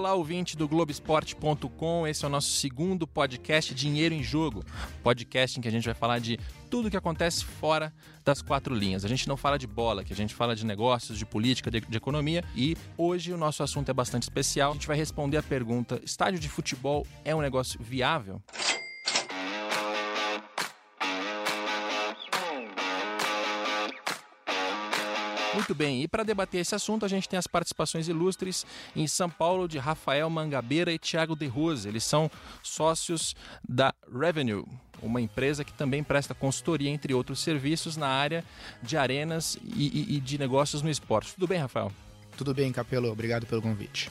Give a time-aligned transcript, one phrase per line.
[0.00, 2.06] Olá, ouvinte do Globoesporte.com.
[2.06, 4.64] Esse é o nosso segundo podcast Dinheiro em Jogo.
[5.02, 6.40] Podcast em que a gente vai falar de
[6.70, 7.92] tudo o que acontece fora
[8.24, 9.04] das quatro linhas.
[9.04, 11.82] A gente não fala de bola, que a gente fala de negócios, de política, de,
[11.82, 12.42] de economia.
[12.56, 14.70] E hoje o nosso assunto é bastante especial.
[14.70, 18.40] A gente vai responder a pergunta: estádio de futebol é um negócio viável?
[25.52, 28.64] Muito bem, e para debater esse assunto, a gente tem as participações ilustres
[28.94, 31.88] em São Paulo de Rafael Mangabeira e Thiago De Rose.
[31.88, 32.30] Eles são
[32.62, 33.34] sócios
[33.68, 34.64] da Revenue,
[35.02, 38.44] uma empresa que também presta consultoria, entre outros serviços, na área
[38.80, 41.34] de arenas e, e, e de negócios no esporte.
[41.34, 41.90] Tudo bem, Rafael?
[42.36, 43.10] Tudo bem, Capelo.
[43.10, 44.08] Obrigado pelo convite.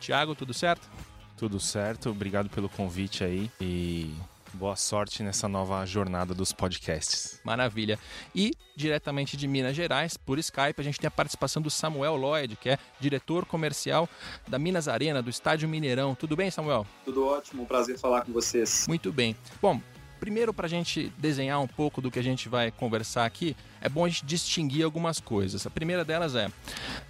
[0.00, 0.88] Thiago, tudo certo?
[1.36, 4.12] Tudo certo, obrigado pelo convite aí e
[4.54, 7.40] Boa sorte nessa nova jornada dos podcasts.
[7.44, 7.98] Maravilha.
[8.34, 12.56] E diretamente de Minas Gerais, por Skype, a gente tem a participação do Samuel Lloyd,
[12.56, 14.08] que é diretor comercial
[14.46, 16.14] da Minas Arena, do Estádio Mineirão.
[16.14, 16.86] Tudo bem, Samuel?
[17.04, 18.86] Tudo ótimo, prazer falar com vocês.
[18.88, 19.36] Muito bem.
[19.60, 19.80] Bom,
[20.18, 23.88] primeiro, para a gente desenhar um pouco do que a gente vai conversar aqui, é
[23.88, 25.66] bom a gente distinguir algumas coisas.
[25.66, 26.50] A primeira delas é: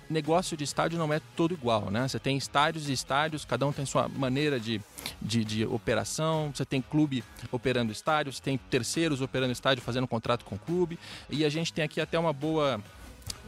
[0.08, 2.06] negócio de estádio não é todo igual, né?
[2.06, 4.80] Você tem estádios e estádios, cada um tem sua maneira de,
[5.20, 6.50] de, de operação.
[6.54, 10.98] Você tem clube operando estádio, você tem terceiros operando estádio, fazendo contrato com o clube.
[11.30, 12.80] E a gente tem aqui até uma boa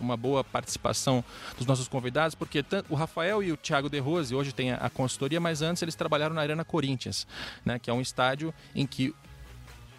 [0.01, 1.23] uma boa participação
[1.57, 5.41] dos nossos convidados, porque o Rafael e o Thiago De Rose hoje têm a consultoria,
[5.41, 7.27] mas antes eles trabalharam na Arena Corinthians,
[7.65, 9.15] né, que é um estádio em que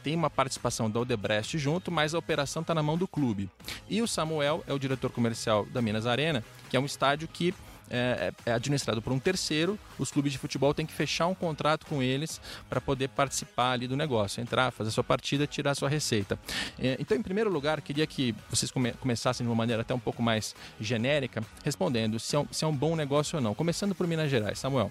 [0.04, 3.50] tem uma participação da Odebrecht junto, mas a operação está na mão do clube.
[3.90, 7.54] E o Samuel é o diretor comercial da Minas Arena, que é um estádio que
[7.92, 11.86] é, é, administrado por um terceiro, os clubes de futebol têm que fechar um contrato
[11.86, 16.40] com eles para poder participar ali do negócio, entrar, fazer sua partida, tirar sua receita.
[16.80, 20.00] É, então, em primeiro lugar, queria que vocês come começassem de uma maneira até um
[20.00, 23.54] pouco mais genérica, respondendo se é um, se é um bom negócio ou não.
[23.54, 24.90] Começando por Minas Gerais, Samuel.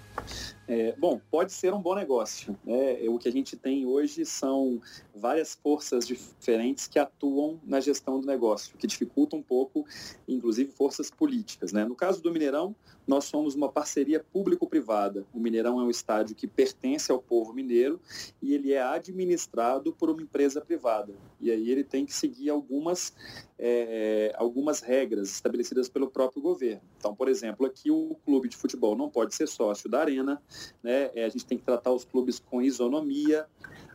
[0.73, 2.57] É, bom, pode ser um bom negócio.
[2.63, 2.97] Né?
[3.09, 4.81] O que a gente tem hoje são
[5.13, 9.85] várias forças diferentes que atuam na gestão do negócio, que dificultam um pouco,
[10.25, 11.73] inclusive forças políticas.
[11.73, 11.83] Né?
[11.83, 12.73] No caso do Mineirão,
[13.07, 15.25] nós somos uma parceria público-privada.
[15.33, 17.99] O Mineirão é um estádio que pertence ao povo mineiro
[18.41, 21.13] e ele é administrado por uma empresa privada.
[21.39, 23.13] E aí ele tem que seguir algumas,
[23.57, 26.81] é, algumas regras estabelecidas pelo próprio governo.
[26.97, 30.41] Então, por exemplo, aqui o clube de futebol não pode ser sócio da arena,
[30.83, 31.09] né?
[31.15, 33.47] É, a gente tem que tratar os clubes com isonomia,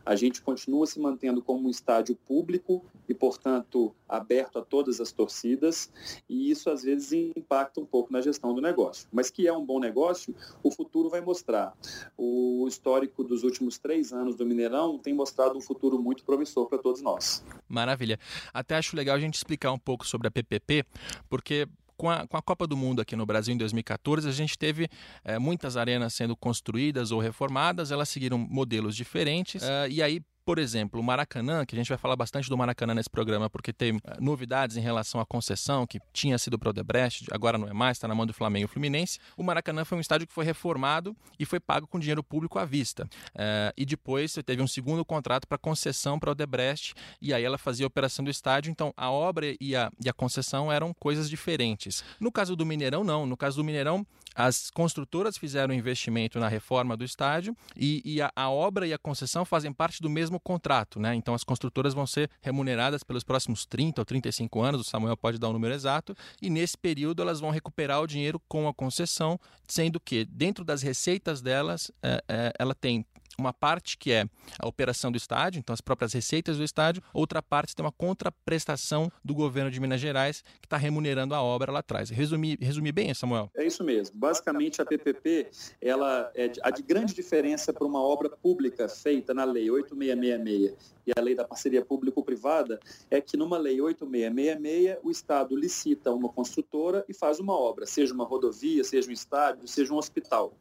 [0.06, 5.10] a gente continua se mantendo como um estádio público e, portanto, aberto a todas as
[5.10, 5.90] torcidas,
[6.28, 9.08] e isso às vezes impacta um pouco na gestão do negócio.
[9.12, 11.76] Mas que é um bom negócio, o futuro vai mostrar.
[12.16, 16.78] O histórico dos últimos três anos do Mineirão tem mostrado um futuro muito promissor para
[16.78, 17.44] todos nós.
[17.68, 18.18] Maravilha.
[18.54, 20.84] Até acho legal a gente explicar um pouco sobre a PPP,
[21.28, 24.58] porque com a, com a Copa do Mundo aqui no Brasil em 2014, a gente
[24.58, 24.88] teve
[25.24, 30.60] é, muitas arenas sendo construídas ou reformadas, elas seguiram modelos diferentes, uh, e aí por
[30.60, 33.96] exemplo, o Maracanã, que a gente vai falar bastante do Maracanã nesse programa, porque tem
[33.96, 37.72] eh, novidades em relação à concessão, que tinha sido para o Odebrecht, agora não é
[37.72, 39.18] mais, está na mão do Flamengo e Fluminense.
[39.36, 42.64] O Maracanã foi um estádio que foi reformado e foi pago com dinheiro público à
[42.64, 43.08] vista.
[43.34, 47.58] É, e depois teve um segundo contrato para concessão para o Odebrecht, e aí ela
[47.58, 48.70] fazia a operação do estádio.
[48.70, 52.04] Então a obra e a, e a concessão eram coisas diferentes.
[52.20, 53.26] No caso do Mineirão, não.
[53.26, 58.30] No caso do Mineirão, as construtoras fizeram investimento na reforma do estádio e, e a,
[58.36, 61.14] a obra e a concessão fazem parte do mesmo contrato, né?
[61.14, 65.38] Então as construtoras vão ser remuneradas pelos próximos 30 ou 35 anos, o Samuel pode
[65.38, 68.74] dar o um número exato, e nesse período elas vão recuperar o dinheiro com a
[68.74, 73.06] concessão, sendo que dentro das receitas delas, é, é, ela tem
[73.38, 74.26] uma parte que é
[74.58, 79.10] a operação do estádio, então as próprias receitas do estádio, outra parte tem uma contraprestação
[79.24, 82.10] do governo de Minas Gerais que está remunerando a obra lá atrás.
[82.10, 83.50] Resumir, resumir bem, Samuel?
[83.56, 84.16] É isso mesmo.
[84.16, 85.48] Basicamente a PPP
[85.80, 91.12] ela é a de grande diferença para uma obra pública feita na lei 8666 e
[91.16, 92.80] a lei da parceria público-privada
[93.10, 98.12] é que numa lei 8666 o Estado licita uma construtora e faz uma obra, seja
[98.12, 100.54] uma rodovia, seja um estádio, seja um hospital.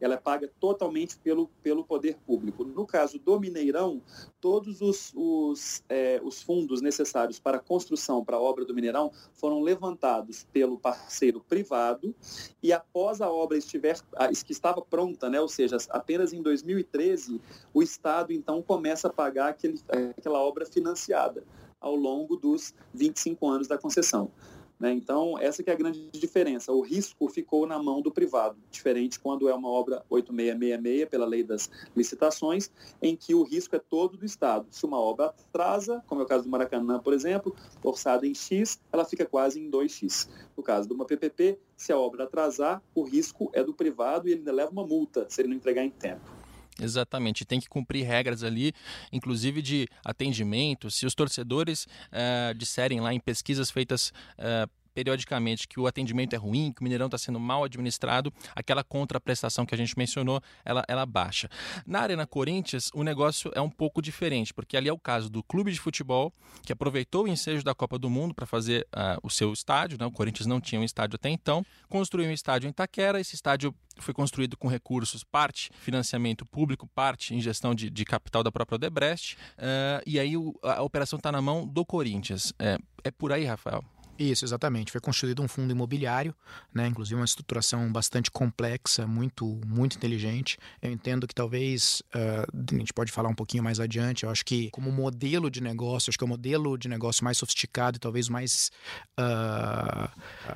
[0.00, 2.64] Ela é paga totalmente pelo, pelo poder público.
[2.64, 4.02] No caso do Mineirão,
[4.40, 9.10] todos os, os, é, os fundos necessários para a construção, para a obra do Mineirão,
[9.34, 12.14] foram levantados pelo parceiro privado
[12.62, 13.98] e após a obra estiver,
[14.44, 17.40] que estava pronta, né, ou seja, apenas em 2013,
[17.72, 19.80] o Estado então começa a pagar aquele,
[20.16, 21.44] aquela obra financiada
[21.80, 24.30] ao longo dos 25 anos da concessão.
[24.78, 24.92] Né?
[24.92, 26.72] Então, essa que é a grande diferença.
[26.72, 31.42] O risco ficou na mão do privado, diferente quando é uma obra 8666, pela lei
[31.42, 32.70] das licitações,
[33.02, 34.66] em que o risco é todo do Estado.
[34.70, 38.80] Se uma obra atrasa, como é o caso do Maracanã, por exemplo, orçada em X,
[38.92, 40.28] ela fica quase em 2X.
[40.56, 44.32] No caso de uma PPP, se a obra atrasar, o risco é do privado e
[44.32, 46.37] ele ainda leva uma multa se ele não entregar em tempo.
[46.80, 48.72] Exatamente, tem que cumprir regras ali,
[49.12, 50.90] inclusive de atendimento.
[50.90, 56.36] Se os torcedores uh, disserem lá em pesquisas feitas uh, periodicamente que o atendimento é
[56.36, 60.82] ruim, que o Mineirão está sendo mal administrado, aquela contraprestação que a gente mencionou, ela,
[60.88, 61.48] ela baixa.
[61.86, 65.40] Na Arena Corinthians, o negócio é um pouco diferente, porque ali é o caso do
[65.40, 66.32] clube de futebol,
[66.64, 70.04] que aproveitou o ensejo da Copa do Mundo para fazer uh, o seu estádio, né?
[70.04, 73.72] o Corinthians não tinha um estádio até então, construiu um estádio em Itaquera, esse estádio
[73.98, 78.74] foi construído com recursos, parte financiamento público, parte em gestão de, de capital da própria
[78.74, 82.52] Odebrecht, uh, e aí o, a operação está na mão do Corinthians.
[82.58, 83.84] É, é por aí, Rafael?
[84.18, 84.90] Isso, exatamente.
[84.90, 86.34] Foi construído um fundo imobiliário,
[86.74, 86.88] né?
[86.88, 90.58] inclusive uma estruturação bastante complexa, muito, muito inteligente.
[90.82, 94.24] Eu entendo que talvez uh, a gente pode falar um pouquinho mais adiante.
[94.24, 97.38] Eu acho que como modelo de negócio, acho que é o modelo de negócio mais
[97.38, 98.72] sofisticado e talvez mais
[99.20, 100.10] uh,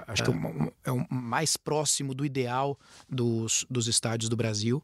[0.08, 0.30] acho que
[0.84, 2.76] é o mais próximo do ideal
[3.08, 4.82] dos, dos estádios do Brasil.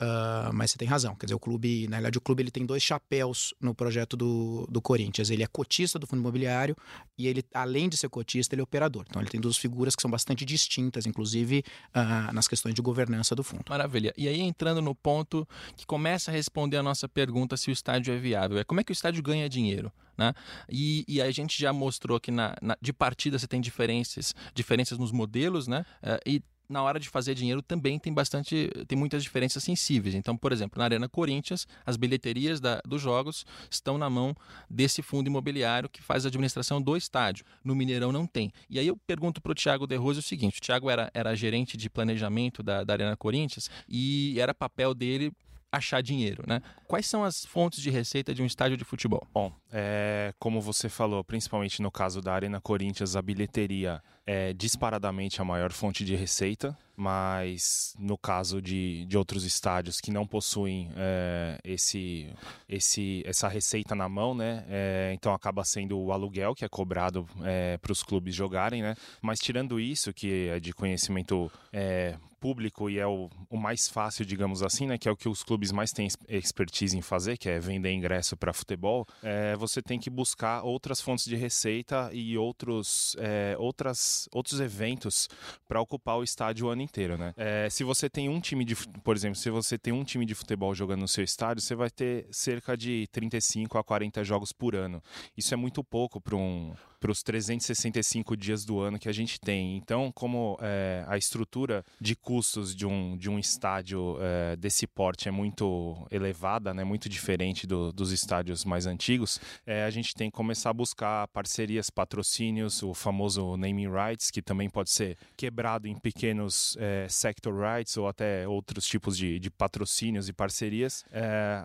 [0.00, 1.14] Uh, mas você tem razão.
[1.14, 4.66] Quer dizer, o clube, na realidade, o clube ele tem dois chapéus no projeto do,
[4.70, 5.28] do Corinthians.
[5.28, 6.74] Ele é cotista do fundo imobiliário
[7.18, 9.04] e ele, além de ser cotista, ele é operador.
[9.08, 13.34] Então ele tem duas figuras que são bastante distintas, inclusive uh, nas questões de governança
[13.34, 13.64] do fundo.
[13.68, 14.14] Maravilha.
[14.16, 15.46] E aí entrando no ponto
[15.76, 18.84] que começa a responder a nossa pergunta se o estádio é viável, é como é
[18.84, 19.92] que o estádio ganha dinheiro?
[20.16, 20.32] Né?
[20.68, 24.96] E, e a gente já mostrou que na, na, de partida você tem diferenças, diferenças
[24.96, 25.84] nos modelos, né?
[26.00, 30.14] Uh, e na hora de fazer dinheiro também tem bastante, tem muitas diferenças sensíveis.
[30.14, 34.34] Então, por exemplo, na Arena Corinthians, as bilheterias da, dos jogos estão na mão
[34.68, 37.44] desse fundo imobiliário que faz a administração do estádio.
[37.62, 38.52] No Mineirão não tem.
[38.68, 41.34] E aí eu pergunto para o Thiago De Rose o seguinte: o Thiago era, era
[41.34, 45.32] gerente de planejamento da, da Arena Corinthians e era papel dele
[45.74, 46.62] achar dinheiro, né?
[46.86, 49.26] Quais são as fontes de receita de um estádio de futebol?
[49.32, 55.42] Bom, é, como você falou, principalmente no caso da Arena Corinthians, a bilheteria é disparadamente
[55.42, 60.92] a maior fonte de receita, mas no caso de, de outros estádios que não possuem
[60.96, 62.32] é, esse,
[62.68, 64.64] esse, essa receita na mão, né?
[64.68, 68.94] É, então acaba sendo o aluguel que é cobrado é, para os clubes jogarem, né?
[69.20, 74.22] Mas tirando isso, que é de conhecimento é, público e é o, o, mais fácil,
[74.26, 74.98] digamos assim, né?
[74.98, 78.36] Que é o que os clubes mais têm expertise em fazer, que é vender ingresso
[78.36, 79.06] para futebol.
[79.22, 85.28] É, você tem que buscar outras fontes de receita e outros, é, outras, outros eventos
[85.66, 87.34] para ocupar o estádio o ano inteiro, né?
[87.36, 90.34] É, se você tem um time de, por exemplo, se você tem um time de
[90.34, 94.74] futebol jogando no seu estádio, você vai ter cerca de 35 a 40 jogos por
[94.74, 95.02] ano.
[95.36, 96.74] Isso é muito pouco para um
[97.04, 99.76] para os 365 dias do ano que a gente tem.
[99.76, 105.28] Então, como é, a estrutura de custos de um, de um estádio é, desse porte
[105.28, 110.30] é muito elevada, né, muito diferente do, dos estádios mais antigos, é, a gente tem
[110.30, 115.86] que começar a buscar parcerias, patrocínios, o famoso naming rights, que também pode ser quebrado
[115.86, 116.74] em pequenos
[117.10, 121.04] sector rights ou até outros tipos de, de patrocínios e parcerias.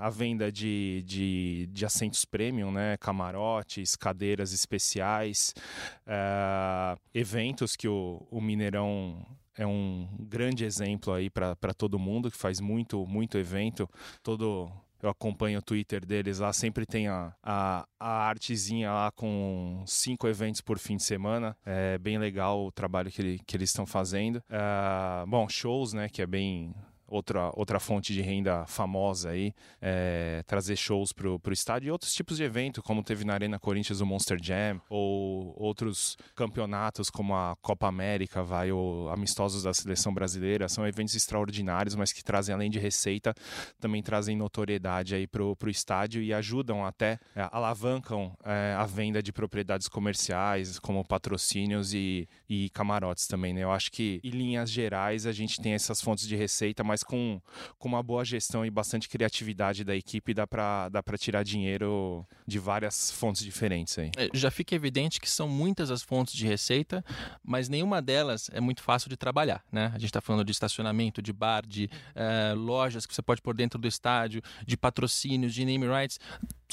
[0.02, 8.26] A venda de, de, de assentos premium, né, camarotes, cadeiras especiais uh, eventos que o,
[8.30, 13.90] o Mineirão é um grande exemplo aí para todo mundo que faz muito muito evento
[14.24, 14.72] todo
[15.02, 20.28] eu acompanho o Twitter deles lá, sempre tem a, a, a, artezinha lá com cinco
[20.28, 21.56] eventos por fim de semana.
[21.66, 24.44] É bem legal o trabalho que, ele, que eles estão fazendo.
[24.50, 26.76] Uh, bom, shows, né, que é bem
[27.10, 32.14] outra, outra fonte de renda famosa aí, é, trazer shows pro, pro estádio e outros
[32.14, 37.36] tipos de evento, como teve na Arena Corinthians o Monster Jam, ou outros campeonatos como
[37.36, 42.54] a Copa América, vai, ou amistosos da seleção brasileira, são eventos extraordinários, mas que trazem
[42.54, 43.34] além de receita,
[43.80, 49.22] também trazem notoriedade aí pro, pro estádio e ajudam até, é, alavancam é, a venda
[49.22, 53.64] de propriedades comerciais, como patrocínios e, e camarotes também, né?
[53.64, 57.04] Eu acho que, em linhas gerais, a gente tem essas fontes de receita, mas mas
[57.04, 57.42] com,
[57.78, 62.60] com uma boa gestão e bastante criatividade da equipe, dá para dá tirar dinheiro de
[62.60, 64.12] várias fontes diferentes aí.
[64.18, 67.04] É, já fica evidente que são muitas as fontes de receita,
[67.44, 69.88] mas nenhuma delas é muito fácil de trabalhar, né?
[69.88, 73.56] A gente está falando de estacionamento, de bar, de é, lojas que você pode pôr
[73.56, 76.20] dentro do estádio, de patrocínios, de name rights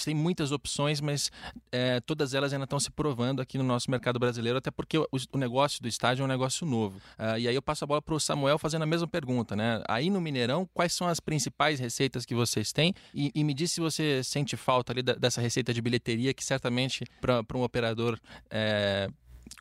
[0.05, 1.31] tem muitas opções, mas
[1.73, 5.09] é, todas elas ainda estão se provando aqui no nosso mercado brasileiro, até porque o,
[5.33, 6.99] o negócio do estádio é um negócio novo.
[7.19, 9.83] Uh, e aí eu passo a bola para o Samuel fazendo a mesma pergunta, né?
[9.89, 12.95] Aí no Mineirão, quais são as principais receitas que vocês têm?
[13.15, 16.45] E, e me diz se você sente falta ali da, dessa receita de bilheteria, que
[16.45, 18.19] certamente para um operador
[18.51, 19.09] é,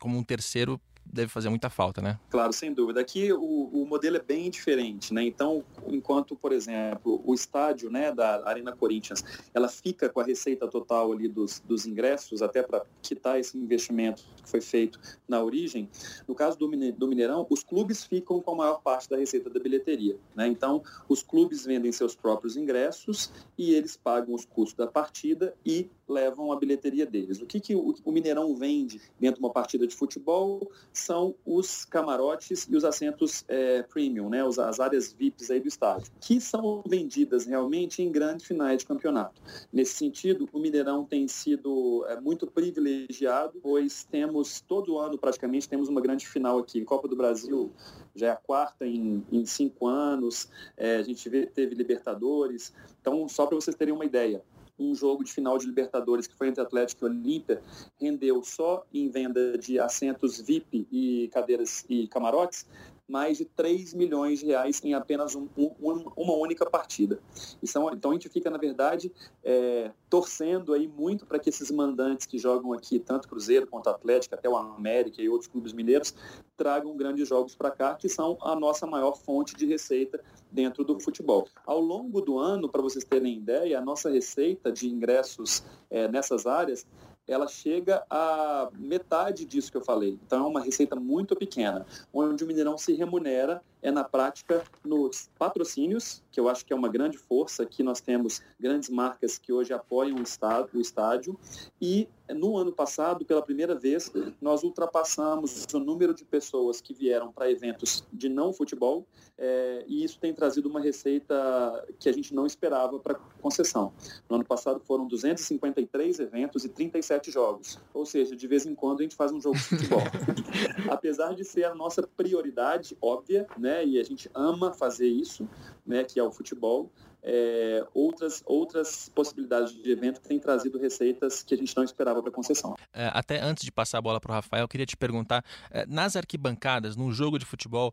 [0.00, 0.80] como um terceiro
[1.12, 2.18] deve fazer muita falta, né?
[2.30, 3.00] Claro, sem dúvida.
[3.00, 5.22] Aqui o, o modelo é bem diferente, né?
[5.22, 10.68] Então, enquanto, por exemplo, o estádio né, da Arena Corinthians, ela fica com a receita
[10.68, 15.88] total ali dos, dos ingressos, até para quitar esse investimento que foi feito na origem,
[16.26, 19.60] no caso do, do Mineirão, os clubes ficam com a maior parte da receita da
[19.60, 20.16] bilheteria.
[20.34, 20.46] Né?
[20.46, 25.90] Então, os clubes vendem seus próprios ingressos e eles pagam os custos da partida e
[26.08, 27.40] levam a bilheteria deles.
[27.40, 32.66] O que, que o, Mineirão vende dentro de uma partida de futebol são os camarotes
[32.70, 37.44] e os assentos é, premium, né, as áreas VIPs aí do estádio, que são vendidas
[37.44, 39.40] realmente em grandes finais de campeonato.
[39.72, 45.88] Nesse sentido, o Mineirão tem sido é, muito privilegiado, pois temos, todo ano praticamente, temos
[45.88, 46.84] uma grande final aqui.
[46.84, 47.72] Copa do Brasil
[48.14, 52.72] já é a quarta em, em cinco anos, é, a gente teve Libertadores.
[53.00, 54.42] Então, só para vocês terem uma ideia,
[54.78, 57.62] um jogo de final de Libertadores que foi entre Atlético e Olímpia,
[57.98, 62.66] rendeu só em venda de assentos VIP e cadeiras e camarotes,
[63.08, 67.20] mais de 3 milhões de reais em apenas um, um, uma única partida.
[67.62, 69.12] Então, a gente fica, na verdade,
[69.44, 74.34] é, torcendo aí muito para que esses mandantes que jogam aqui, tanto Cruzeiro quanto Atlético,
[74.34, 76.14] até o América e outros clubes mineiros,
[76.56, 80.98] tragam grandes jogos para cá, que são a nossa maior fonte de receita dentro do
[80.98, 81.46] futebol.
[81.64, 86.46] Ao longo do ano, para vocês terem ideia, a nossa receita de ingressos é, nessas
[86.46, 86.86] áreas
[87.26, 90.18] ela chega a metade disso que eu falei.
[90.26, 95.30] Então é uma receita muito pequena, onde o Mineirão se remunera é na prática nos
[95.38, 97.62] patrocínios, que eu acho que é uma grande força.
[97.62, 101.38] Aqui nós temos grandes marcas que hoje apoiam o estádio, o estádio
[101.80, 107.30] e no ano passado, pela primeira vez, nós ultrapassamos o número de pessoas que vieram
[107.30, 109.06] para eventos de não futebol
[109.38, 113.92] é, e isso tem trazido uma receita que a gente não esperava para concessão.
[114.28, 119.00] No ano passado foram 253 eventos e 37 jogos, ou seja, de vez em quando
[119.00, 120.00] a gente faz um jogo de futebol.
[120.90, 125.48] Apesar de ser a nossa prioridade óbvia, né, e a gente ama fazer isso,
[125.86, 126.90] né, que é o futebol,
[127.28, 132.30] é, outras, outras possibilidades de evento têm trazido receitas que a gente não esperava para
[132.30, 132.76] a concessão.
[132.92, 135.84] É, até antes de passar a bola para o Rafael, eu queria te perguntar, é,
[135.86, 137.92] nas arquibancadas, num jogo de futebol,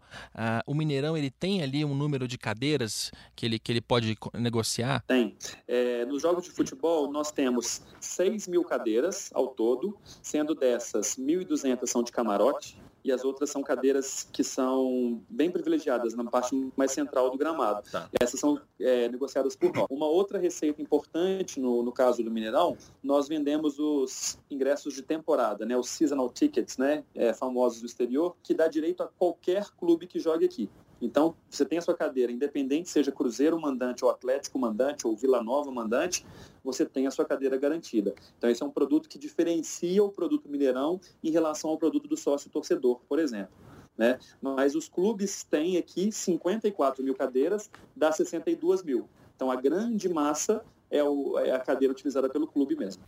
[0.67, 5.03] o Mineirão ele tem ali um número de cadeiras que ele, que ele pode negociar?
[5.07, 5.35] Tem.
[5.67, 11.87] É, nos jogos de futebol, nós temos 6 mil cadeiras ao todo, sendo dessas 1.200
[11.87, 16.91] são de camarote, e as outras são cadeiras que são bem privilegiadas na parte mais
[16.91, 17.83] central do gramado.
[17.91, 18.09] Tá.
[18.19, 19.87] Essas são é, negociadas por nós.
[19.89, 25.65] Uma outra receita importante no, no caso do Mineirão, nós vendemos os ingressos de temporada,
[25.65, 30.07] né, os seasonal tickets, né, é, famosos do exterior, que dá direito a qualquer clube
[30.07, 30.69] que jogue aqui.
[31.05, 35.43] Então, você tem a sua cadeira, independente seja Cruzeiro mandante ou Atlético mandante ou Vila
[35.43, 36.25] Nova mandante,
[36.63, 38.15] você tem a sua cadeira garantida.
[38.37, 42.15] Então, esse é um produto que diferencia o produto Mineirão em relação ao produto do
[42.15, 43.53] sócio torcedor, por exemplo.
[43.97, 44.17] Né?
[44.41, 49.07] Mas os clubes têm aqui 54 mil cadeiras, dá 62 mil.
[49.35, 53.03] Então, a grande massa é, o, é a cadeira utilizada pelo clube mesmo.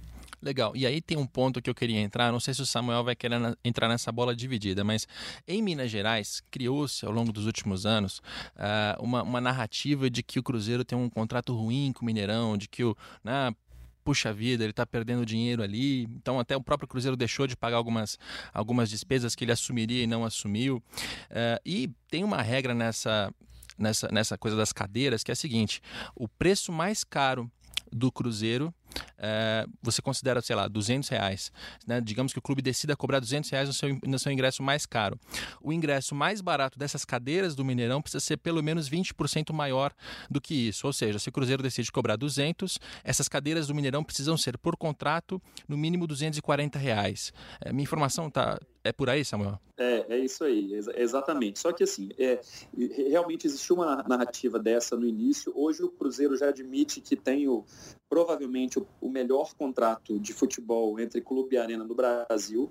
[0.46, 0.74] Legal.
[0.76, 3.16] E aí tem um ponto que eu queria entrar, não sei se o Samuel vai
[3.16, 5.08] querer entrar nessa bola dividida, mas
[5.48, 8.20] em Minas Gerais criou-se ao longo dos últimos anos
[8.56, 12.56] uh, uma, uma narrativa de que o Cruzeiro tem um contrato ruim com o Mineirão,
[12.60, 12.96] de que o.
[13.24, 13.56] Né,
[14.04, 16.04] puxa vida, ele está perdendo dinheiro ali.
[16.04, 18.20] Então, até o próprio Cruzeiro deixou de pagar algumas,
[18.54, 20.78] algumas despesas que ele assumiria e não assumiu.
[20.78, 23.34] Uh, e tem uma regra nessa,
[23.80, 25.82] nessa, nessa coisa das cadeiras que é a seguinte:
[26.16, 27.52] o preço mais caro
[27.92, 28.74] do Cruzeiro
[29.18, 31.52] é, você considera, sei lá, 200 reais.
[31.88, 32.02] Né?
[32.02, 35.20] Digamos que o clube decida cobrar 200 reais no seu, no seu ingresso mais caro.
[35.62, 39.94] O ingresso mais barato dessas cadeiras do Mineirão precisa ser pelo menos 20% maior
[40.30, 40.88] do que isso.
[40.88, 44.76] Ou seja, se o Cruzeiro decide cobrar 200, essas cadeiras do Mineirão precisam ser, por
[44.78, 47.34] contrato, no mínimo 240 reais.
[47.62, 49.60] É, minha informação tá, é por aí, Samuel?
[49.78, 51.60] É, é isso aí, ex exatamente.
[51.60, 52.40] Só que assim, é,
[53.10, 55.52] realmente existiu uma narrativa dessa no início.
[55.56, 57.66] Hoje o Cruzeiro já admite que tem o,
[58.08, 62.70] provavelmente o, o melhor contrato de futebol entre clube e arena no Brasil.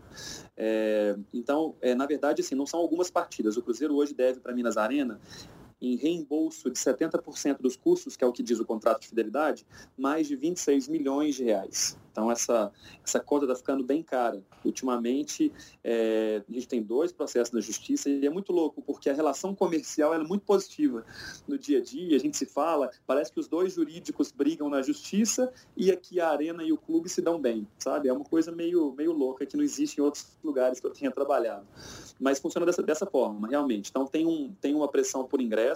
[0.57, 3.57] É, então, é, na verdade, assim, não são algumas partidas.
[3.57, 5.21] O Cruzeiro hoje deve para Minas Arena
[5.81, 9.67] em reembolso de 70% dos custos, que é o que diz o contrato de fidelidade,
[9.97, 11.97] mais de 26 milhões de reais.
[12.15, 12.71] Então essa,
[13.05, 14.41] essa conta está ficando bem cara.
[14.65, 15.53] Ultimamente,
[15.83, 19.53] é, a gente tem dois processos na justiça e é muito louco, porque a relação
[19.53, 21.05] comercial é muito positiva.
[21.49, 24.81] No dia a dia, a gente se fala, parece que os dois jurídicos brigam na
[24.81, 28.09] justiça e aqui a arena e o clube se dão bem, sabe?
[28.09, 31.11] É uma coisa meio, meio louca que não existe em outros lugares que eu tenha
[31.11, 31.67] trabalhado.
[32.21, 33.91] Mas funciona dessa, dessa forma, realmente.
[33.91, 35.74] Então tem, um, tem uma pressão por ingresso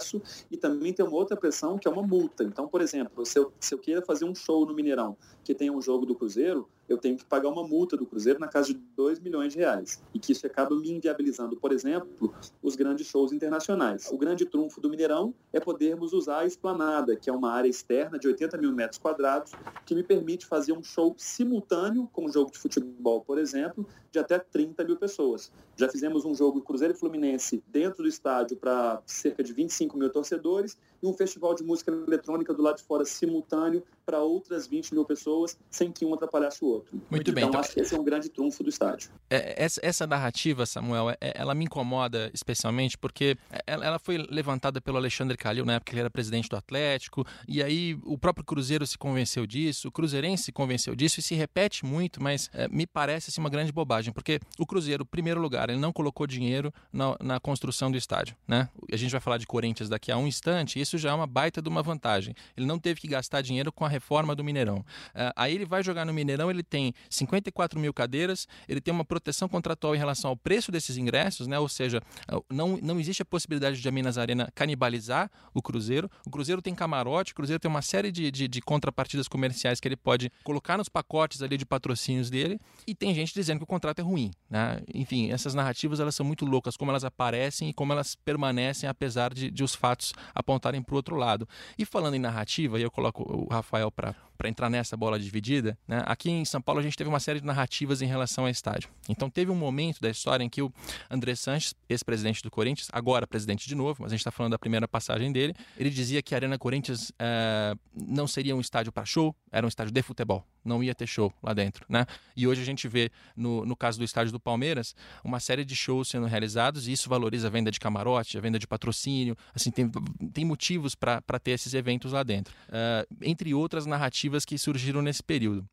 [0.49, 2.43] e também tem uma outra pressão que é uma multa.
[2.43, 5.69] Então, por exemplo, se eu, se eu queira fazer um show no Mineirão, que tem
[5.69, 8.79] um jogo do Cruzeiro, eu tenho que pagar uma multa do Cruzeiro na casa de
[8.95, 10.01] 2 milhões de reais.
[10.13, 14.09] E que isso acaba me inviabilizando, por exemplo, os grandes shows internacionais.
[14.11, 18.17] O grande trunfo do Mineirão é podermos usar a esplanada, que é uma área externa
[18.17, 19.51] de 80 mil metros quadrados,
[19.85, 24.19] que me permite fazer um show simultâneo com um jogo de futebol, por exemplo, de
[24.19, 25.51] até 30 mil pessoas.
[25.75, 30.09] Já fizemos um jogo Cruzeiro e Fluminense dentro do estádio para cerca de 25 mil
[30.09, 34.93] torcedores e um festival de música eletrônica do lado de fora simultâneo para outras 20
[34.93, 36.99] mil pessoas, sem que um atrapalhasse o outro.
[37.11, 37.43] Muito bem.
[37.43, 39.11] Então, então, acho que esse é um grande trunfo do estádio.
[39.29, 43.37] É, essa, essa, narrativa, Samuel, é, ela me incomoda especialmente porque
[43.67, 47.25] ela, ela, foi levantada pelo Alexandre Calil na época que ele era presidente do Atlético,
[47.47, 51.35] e aí o próprio Cruzeiro se convenceu disso, o Cruzeirense se convenceu disso e se
[51.35, 55.69] repete muito, mas é, me parece assim, uma grande bobagem, porque o Cruzeiro, primeiro lugar,
[55.69, 58.35] ele não colocou dinheiro na, na construção do estádio.
[58.47, 58.69] Né?
[58.91, 61.27] A gente vai falar de Corinthians daqui a um instante, e isso já é uma
[61.27, 62.35] baita de uma vantagem.
[62.57, 64.79] Ele não teve que gastar dinheiro com a reforma do Mineirão.
[64.79, 69.05] Uh, aí ele vai jogar no Mineirão, ele tem 54 mil cadeiras, ele tem uma
[69.05, 71.59] proteção contratual em relação ao preço desses ingressos, né?
[71.59, 76.09] ou seja, ah, não, não existe a possibilidade de a Minas Arena canibalizar o Cruzeiro.
[76.25, 79.87] O Cruzeiro tem camarote, o Cruzeiro tem uma série de, de, de contrapartidas comerciais que
[79.87, 83.67] ele pode colocar nos pacotes ali de patrocínios dele, e tem gente dizendo que o
[83.67, 84.31] contrato é ruim.
[84.49, 84.81] Né?
[84.93, 89.33] Enfim, essas narrativas elas são muito loucas, como elas aparecem e como elas permanecem apesar
[89.33, 91.47] de, de os fatos apontarem para o outro lado.
[91.77, 96.01] E falando em narrativa, eu coloco o Rafael para para entrar nessa bola dividida, né?
[96.05, 98.89] aqui em São Paulo a gente teve uma série de narrativas em relação ao estádio.
[99.09, 100.71] Então teve um momento da história em que o
[101.11, 104.57] André Sanches, ex-presidente do Corinthians, agora presidente de novo, mas a gente está falando da
[104.57, 109.03] primeira passagem dele, ele dizia que a Arena Corinthians uh, não seria um estádio para
[109.03, 111.85] show, era um estádio de futebol, não ia ter show lá dentro.
[111.89, 112.05] Né?
[112.33, 115.75] E hoje a gente vê, no, no caso do estádio do Palmeiras, uma série de
[115.75, 119.69] shows sendo realizados e isso valoriza a venda de camarote, a venda de patrocínio, assim,
[119.69, 119.91] tem,
[120.31, 122.53] tem motivos para ter esses eventos lá dentro.
[122.69, 125.65] Uh, entre outras narrativas que surgiram nesse período.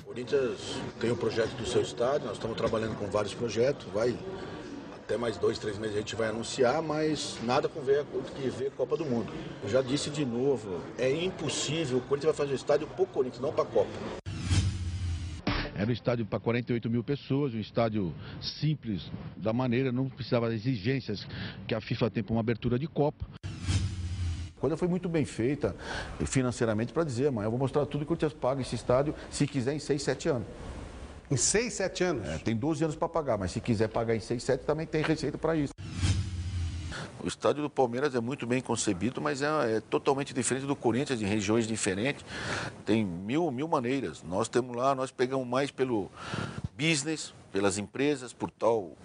[0.00, 0.58] O Corinthians
[1.00, 4.16] tem o um projeto do seu estádio, nós estamos trabalhando com vários projetos, vai
[4.94, 8.04] até mais dois, três meses a gente vai anunciar, mas nada com ver,
[8.36, 9.32] que ver Copa do Mundo.
[9.62, 13.06] Eu já disse de novo, é impossível, o Corinthians vai fazer o estádio para o
[13.06, 13.90] Corinthians, não para a Copa.
[15.74, 20.60] Era um estádio para 48 mil pessoas, um estádio simples da maneira, não precisava das
[20.60, 21.26] exigências
[21.66, 23.26] que a FIFA tem para uma abertura de Copa
[24.62, 25.74] coisa foi muito bem feita
[26.24, 29.44] financeiramente para dizer, mas eu vou mostrar tudo que o Corinthians paga esse estádio, se
[29.44, 30.46] quiser, em 6, 7 anos.
[31.28, 32.28] Em 6, 7 anos?
[32.28, 35.02] É, tem 12 anos para pagar, mas se quiser pagar em 6, 7 também tem
[35.02, 35.74] receita para isso.
[37.24, 41.20] O estádio do Palmeiras é muito bem concebido, mas é, é, totalmente diferente do Corinthians,
[41.20, 42.24] em regiões diferentes.
[42.86, 44.22] Tem mil, mil maneiras.
[44.22, 46.08] Nós temos lá, nós pegamos mais pelo
[46.78, 48.96] business, pelas empresas, por tal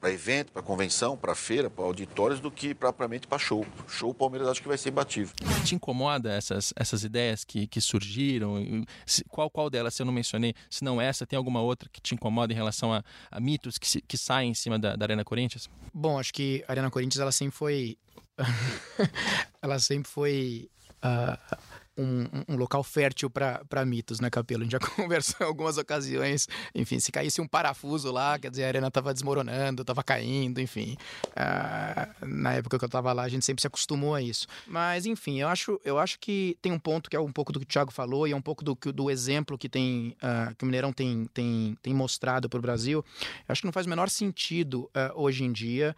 [0.00, 3.66] para evento, para convenção, para feira, para auditórios, do que propriamente para show.
[3.88, 5.34] Show, o Palmeiras acho que vai ser imbatível.
[5.64, 8.84] Te incomoda essas, essas ideias que, que surgiram?
[9.28, 12.14] Qual, qual delas, se eu não mencionei, se não essa, tem alguma outra que te
[12.14, 15.24] incomoda em relação a, a mitos que, se, que saem em cima da, da Arena
[15.24, 15.68] Corinthians?
[15.92, 17.98] Bom, acho que a Arena Corinthians, ela sempre foi...
[19.60, 20.70] ela sempre foi...
[20.98, 24.62] Uh um, um local fértil para mitos, né, Capelo?
[24.62, 26.48] A gente já conversou em algumas ocasiões.
[26.74, 30.96] Enfim, se caísse um parafuso lá, quer dizer, a arena estava desmoronando, estava caindo, enfim.
[31.30, 34.46] Uh, na época que eu estava lá, a gente sempre se acostumou a isso.
[34.66, 37.58] Mas, enfim, eu acho, eu acho que tem um ponto que é um pouco do
[37.58, 40.64] que o Thiago falou e é um pouco do, do exemplo que, tem, uh, que
[40.64, 43.04] o Mineirão tem, tem, tem mostrado para o Brasil.
[43.20, 45.96] Eu acho que não faz o menor sentido uh, hoje em dia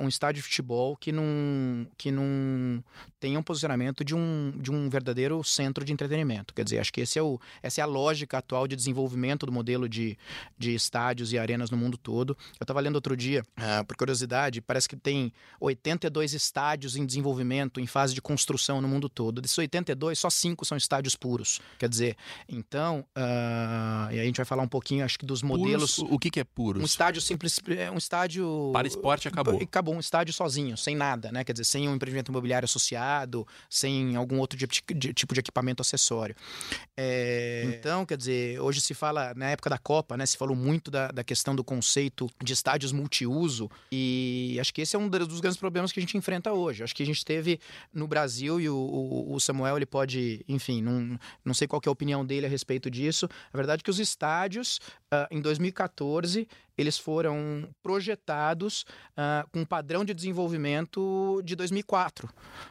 [0.00, 2.82] um estádio de futebol que não, que não
[3.20, 6.54] tenha um posicionamento de um, de um verdadeiro centro de entretenimento.
[6.54, 9.52] Quer dizer, acho que esse é o, essa é a lógica atual de desenvolvimento do
[9.52, 10.16] modelo de,
[10.56, 12.36] de estádios e arenas no mundo todo.
[12.58, 17.80] Eu estava lendo outro dia, uh, por curiosidade, parece que tem 82 estádios em desenvolvimento,
[17.80, 19.40] em fase de construção no mundo todo.
[19.40, 21.60] Desses 82, só 5 são estádios puros.
[21.78, 22.16] Quer dizer,
[22.48, 25.96] então, uh, e aí a gente vai falar um pouquinho, acho que dos modelos.
[25.96, 26.82] Puros, o que, que é puros?
[26.82, 28.70] Um estádio simples, é, um estádio.
[28.72, 29.60] Para esporte acabou.
[29.60, 31.44] Acabou, um estádio sozinho, sem nada, né?
[31.44, 35.82] Quer dizer, sem um empreendimento imobiliário associado, sem algum outro tipo de, tipo de equipamento
[35.82, 36.34] acessório.
[36.96, 40.90] É, então, quer dizer, hoje se fala, na época da Copa, né, se falou muito
[40.90, 45.40] da, da questão do conceito de estádios multiuso, e acho que esse é um dos
[45.40, 46.82] grandes problemas que a gente enfrenta hoje.
[46.82, 47.60] Acho que a gente teve
[47.92, 51.92] no Brasil, e o, o Samuel ele pode, enfim, não, não sei qual é a
[51.92, 53.28] opinião dele a respeito disso.
[53.52, 54.80] A verdade é que os estádios,
[55.12, 62.28] uh, em 2014, eles foram projetados uh, com um padrão de desenvolvimento de 2004.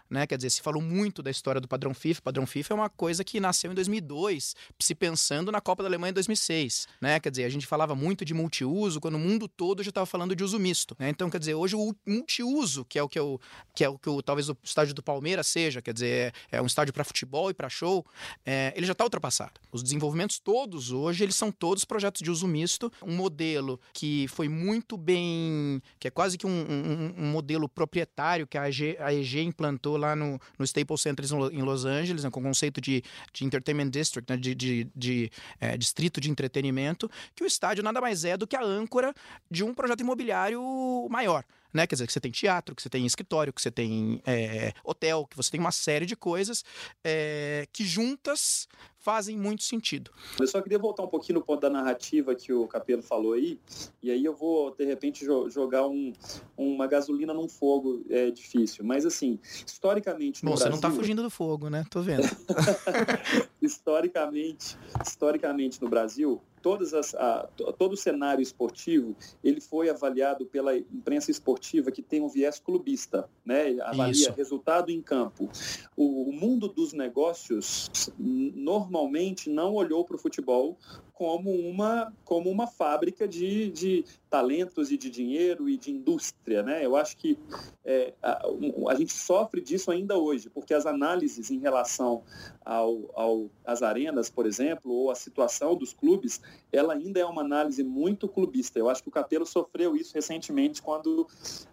[0.10, 0.26] Né?
[0.26, 2.22] Quer dizer, se falou muito da história do padrão FIFA.
[2.22, 5.90] O padrão FIFA é uma coisa que nasceu em 2002, se pensando na Copa da
[5.90, 6.88] Alemanha em 2006.
[7.02, 7.20] Né?
[7.20, 10.34] Quer dizer, a gente falava muito de multiuso quando o mundo todo já estava falando
[10.34, 10.96] de uso misto.
[10.98, 11.10] Né?
[11.10, 13.40] Então, quer dizer, hoje o multiuso, que é o que, eu,
[13.76, 16.62] que, é o que o, talvez o estádio do Palmeiras seja, quer dizer, é, é
[16.62, 18.06] um estádio para futebol e para show,
[18.46, 19.60] é, ele já está ultrapassado.
[19.70, 24.48] Os desenvolvimentos todos hoje, eles são todos projetos de uso misto, um modelo que foi
[24.48, 29.12] muito bem, que é quase que um, um, um modelo proprietário que a EG, a
[29.12, 33.04] EG implantou lá no, no Staples Center em Los Angeles, né, com o conceito de,
[33.34, 38.00] de Entertainment District, né, de, de, de é, distrito de entretenimento, que o estádio nada
[38.00, 39.16] mais é do que a âncora
[39.50, 40.62] de um projeto imobiliário
[41.10, 41.86] maior né?
[41.86, 45.28] Quer dizer, que você tem teatro, que você tem escritório, que você tem é, hotel,
[45.28, 46.64] que você tem uma série de coisas
[47.04, 48.68] é, que juntas
[49.08, 50.12] fazem muito sentido.
[50.38, 53.58] Eu só queria voltar um pouquinho no ponto da narrativa que o Capelo falou aí,
[54.04, 56.12] e aí eu vou, de repente, jo jogar um,
[56.58, 58.84] uma gasolina num fogo é difícil.
[58.84, 60.76] Mas, assim, historicamente no Bom, Brasil...
[60.76, 61.86] você não tá fugindo do fogo, né?
[61.90, 62.24] Tô vendo.
[63.64, 70.76] historicamente, historicamente no Brasil, todas as, a, todo o cenário esportivo ele foi avaliado pela
[70.76, 73.78] imprensa esportiva que tem um viés clubista, né?
[73.82, 74.34] avalia Isso.
[74.34, 75.50] resultado em campo.
[75.96, 80.78] O, o mundo dos negócios normalmente não olhou para o futebol
[81.18, 86.62] como uma, como uma fábrica de, de talentos e de dinheiro e de indústria.
[86.62, 86.86] Né?
[86.86, 87.40] Eu acho que
[87.84, 88.46] é, a,
[88.90, 92.22] a, gente sofre disso ainda hoje, porque as análises em relação
[92.64, 96.40] ao, ao, às arenas, por exemplo, ou a situação dos clubes,
[96.72, 98.78] ela ainda é uma análise muito clubista.
[98.78, 101.26] Eu acho que o Capelo sofreu isso recentemente quando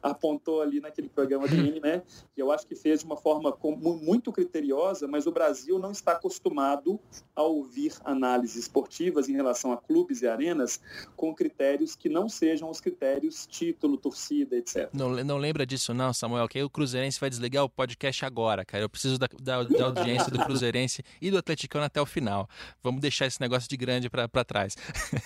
[0.03, 2.03] apontou ali naquele programa dele, né?
[2.35, 3.55] que eu acho que fez de uma forma
[4.03, 6.99] muito criteriosa, mas o Brasil não está acostumado
[7.37, 10.81] a ouvir análises esportivas em relação a clubes e arenas
[11.17, 14.89] com critérios que não sejam os critérios título, torcida, etc.
[14.93, 18.65] Não, não lembra disso não, Samuel, que aí o Cruzeirense vai desligar o podcast agora,
[18.65, 18.85] cara.
[18.85, 22.49] Eu preciso da, da, da audiência do Cruzeirense e do Atleticano até o final.
[22.83, 24.77] Vamos deixar esse negócio de grande para trás.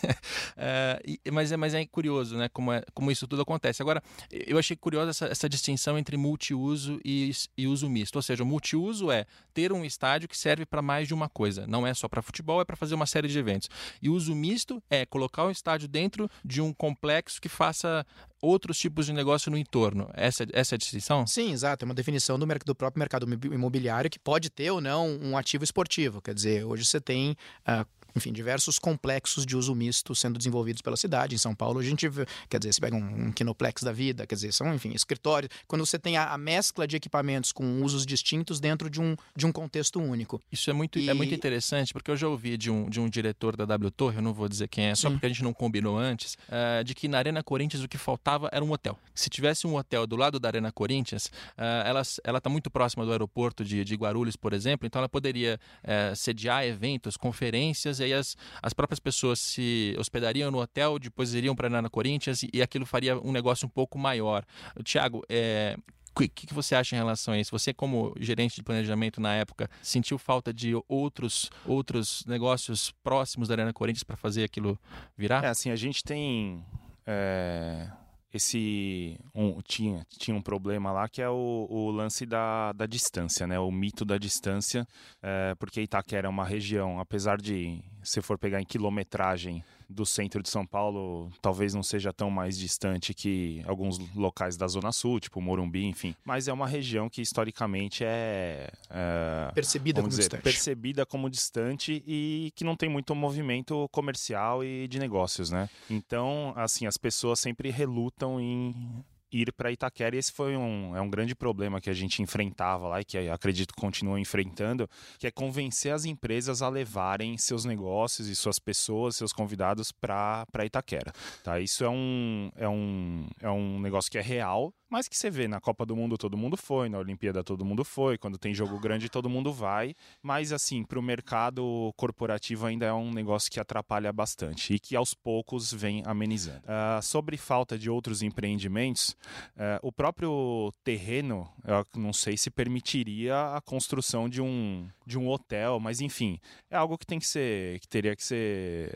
[0.57, 3.83] é, mas, é, mas é curioso, né, como, é, como isso tudo acontece.
[3.83, 8.17] Agora, eu achei curiosa essa, essa distinção entre multiuso e, e uso misto.
[8.17, 11.67] Ou seja, o multiuso é ter um estádio que serve para mais de uma coisa.
[11.67, 13.69] Não é só para futebol, é para fazer uma série de eventos.
[14.01, 18.07] E uso misto é colocar o estádio dentro de um complexo que faça
[18.41, 20.09] outros tipos de negócio no entorno.
[20.15, 21.27] Essa, essa é a distinção?
[21.27, 21.85] Sim, exato.
[21.85, 25.65] É uma definição do, do próprio mercado imobiliário que pode ter ou não um ativo
[25.65, 26.23] esportivo.
[26.23, 27.33] Quer dizer, hoje você tem
[27.67, 27.87] uh,
[28.19, 31.35] enfim, diversos complexos de uso misto sendo desenvolvidos pela cidade.
[31.35, 34.27] Em São Paulo, a gente vê, quer dizer, você pega um, um Kinoplex da vida,
[34.27, 35.51] quer dizer, são, enfim, escritórios.
[35.67, 39.47] Quando você tem a, a, mescla de equipamentos com usos distintos dentro de um, de
[39.47, 40.41] um contexto único.
[40.53, 41.09] Isso é muito, e...
[41.09, 44.17] é muito interessante, porque eu já ouvi de um, de um diretor da W Torre,
[44.17, 46.95] eu não vou dizer quem é, só porque a gente não combinou antes, uh, de
[46.95, 48.99] que na Arena Corinthians o que faltava era um hotel.
[49.15, 53.13] Se tivesse um hotel do lado da Arena Corinthians, uh, ela está muito próxima do
[53.13, 58.19] aeroporto de, de Guarulhos, por exemplo, então ela poderia uh, sediar eventos, conferências, e aí
[58.19, 62.51] as, as próprias pessoas se hospedariam no hotel, depois iriam para a Arena Corinthians e,
[62.53, 64.45] e, aquilo faria um negócio um pouco maior.
[64.83, 65.77] Tiago, é,
[66.15, 67.51] o que, que, você acha em relação a isso?
[67.51, 73.55] Você, como gerente de planejamento na época, sentiu falta de outros, outros negócios próximos da
[73.55, 74.79] Arena Corinthians para fazer aquilo
[75.17, 75.45] virar?
[75.45, 76.65] É, assim, a gente tem.
[77.07, 77.89] É
[78.33, 83.47] esse um, tinha, tinha um problema lá que é o, o lance da, da distância,
[83.47, 83.59] né?
[83.59, 84.87] O mito da distância,
[85.23, 90.43] é, porque Itaquera é uma região, apesar de se for pegar em quilometragem do centro
[90.43, 95.19] de São Paulo talvez não seja tão mais distante que alguns locais da Zona Sul,
[95.19, 96.15] tipo Morumbi, enfim.
[96.25, 98.71] Mas é uma região que historicamente é.
[98.91, 100.43] é percebida como dizer, distante.
[100.43, 105.69] Percebida como distante e que não tem muito movimento comercial e de negócios, né?
[105.89, 110.17] Então, assim, as pessoas sempre relutam em ir para Itaquera.
[110.17, 113.17] E esse foi um, é um grande problema que a gente enfrentava lá e que
[113.29, 114.89] acredito continua enfrentando,
[115.19, 120.47] que é convencer as empresas a levarem seus negócios e suas pessoas, seus convidados para
[120.65, 121.13] Itaquera.
[121.43, 121.61] Tá?
[121.61, 125.47] Isso é um, é, um, é um negócio que é real, mas que você vê
[125.47, 128.79] na Copa do Mundo todo mundo foi, na Olimpíada todo mundo foi, quando tem jogo
[128.79, 133.61] grande todo mundo vai, mas assim, para o mercado corporativo ainda é um negócio que
[133.61, 136.63] atrapalha bastante e que aos poucos vem amenizando.
[136.65, 139.17] Uh, sobre falta de outros empreendimentos,
[139.57, 145.29] uh, o próprio terreno, eu não sei se permitiria a construção de um, de um
[145.29, 148.93] hotel, mas enfim, é algo que tem que ser, que teria que ser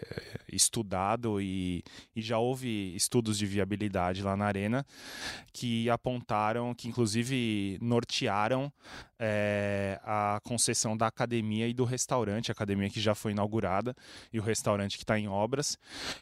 [0.51, 1.83] estudado e,
[2.15, 4.87] e já houve estudos de viabilidade lá na arena
[5.53, 8.73] que apontaram, que inclusive nortearam
[9.25, 13.95] é a concessão da academia e do restaurante, a academia que já foi inaugurada
[14.33, 15.79] e o restaurante que está em obras,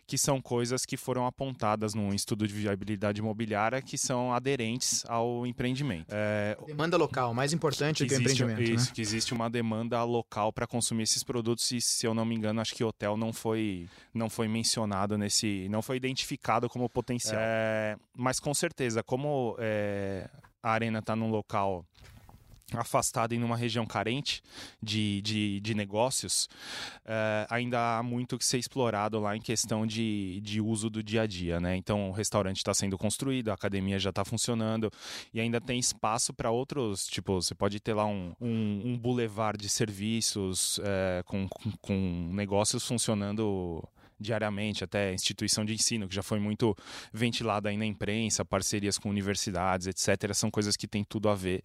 [0.07, 5.47] que são coisas que foram apontadas num estudo de viabilidade imobiliária que são aderentes ao
[5.47, 6.09] empreendimento.
[6.11, 8.61] É, demanda local, mais importante do que o empreendimento.
[8.61, 8.93] Isso, né?
[8.95, 12.61] que existe uma demanda local para consumir esses produtos e, se eu não me engano,
[12.61, 15.69] acho que hotel não foi, não foi mencionado nesse.
[15.71, 17.41] não foi identificado como potencial.
[17.43, 20.29] É, mas com certeza, como é,
[20.63, 21.87] a arena está num local
[22.75, 24.43] afastado em uma região carente
[24.83, 26.49] de, de, de negócios,
[27.05, 31.23] é, ainda há muito que ser explorado lá em questão de, de uso do dia
[31.23, 31.77] a dia, né?
[31.77, 34.91] Então o restaurante está sendo construído, a academia já está funcionando
[35.33, 39.59] e ainda tem espaço para outros, tipo, você pode ter lá um, um, um boulevard
[39.59, 43.83] de serviços é, com, com, com negócios funcionando
[44.21, 46.77] diariamente, até instituição de ensino, que já foi muito
[47.13, 50.33] ventilada aí na imprensa, parcerias com universidades, etc.
[50.35, 51.63] São coisas que têm tudo a ver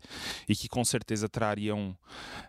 [0.47, 1.97] e que com certeza trariam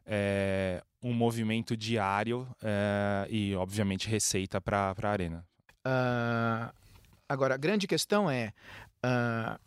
[0.07, 5.45] é, um movimento diário é, e, obviamente, receita para a Arena.
[5.87, 6.73] Uh,
[7.29, 8.53] agora, a grande questão é
[9.05, 9.59] uh,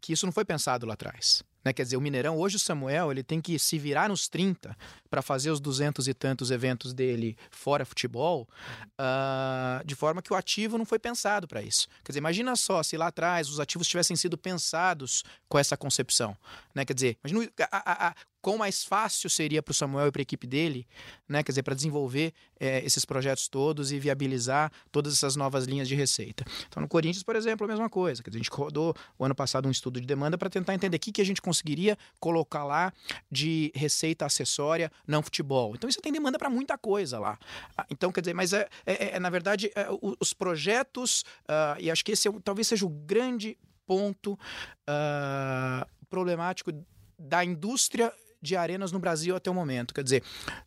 [0.00, 1.42] que isso não foi pensado lá atrás.
[1.66, 1.72] Né?
[1.72, 4.76] Quer dizer, o Mineirão, hoje o Samuel, ele tem que se virar nos 30
[5.10, 8.48] para fazer os duzentos e tantos eventos dele fora futebol,
[8.92, 11.88] uh, de forma que o ativo não foi pensado para isso.
[12.04, 16.36] Quer dizer, imagina só se lá atrás os ativos tivessem sido pensados com essa concepção.
[16.72, 16.84] Né?
[16.84, 20.20] Quer dizer, imagina a, a, a, quão mais fácil seria para o Samuel e para
[20.20, 20.86] a equipe dele,
[21.28, 21.42] né?
[21.42, 25.96] quer dizer, para desenvolver é, esses projetos todos e viabilizar todas essas novas linhas de
[25.96, 26.44] receita.
[26.68, 28.22] Então, no Corinthians, por exemplo, a mesma coisa.
[28.22, 30.96] Quer dizer, a gente rodou o ano passado um estudo de demanda para tentar entender
[30.96, 32.92] o que, que a gente conseguiria colocar lá
[33.30, 35.74] de receita acessória não futebol.
[35.74, 37.38] Então, isso tem demanda para muita coisa lá.
[37.76, 39.86] Ah, então, quer dizer, mas é, é, é na verdade, é,
[40.20, 46.70] os projetos, uh, e acho que esse é, talvez seja o grande ponto uh, problemático
[47.18, 49.94] da indústria de arenas no Brasil até o momento.
[49.94, 50.22] Quer dizer,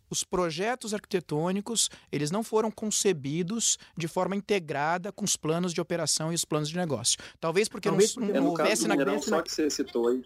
[0.09, 6.31] os projetos arquitetônicos, eles não foram concebidos de forma integrada com os planos de operação
[6.31, 7.19] e os planos de negócio.
[7.39, 8.95] Talvez porque Talvez não, porque não houvesse na...
[9.21, 10.23] Só que você citou aí,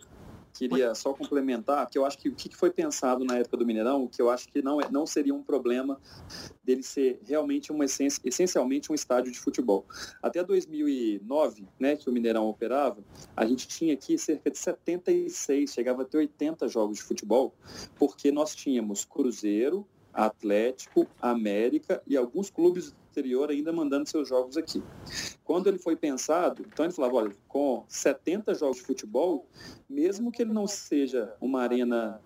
[0.54, 4.08] queria só complementar, que eu acho que o que foi pensado na época do Mineirão,
[4.08, 6.00] que eu acho que não, é, não seria um problema
[6.64, 9.86] dele ser realmente uma essência, essencialmente um estádio de futebol.
[10.22, 13.04] Até 2009, né, que o Mineirão operava,
[13.36, 17.54] a gente tinha aqui cerca de 76, chegava a ter 80 jogos de futebol,
[17.96, 22.96] porque nós tínhamos Cruzeiro, Atlético, América e alguns clubes
[23.50, 24.82] ainda mandando seus jogos aqui.
[25.44, 29.48] Quando ele foi pensado, então ele falava, olha, com 70 jogos de futebol,
[29.90, 32.22] mesmo que ele não seja uma arena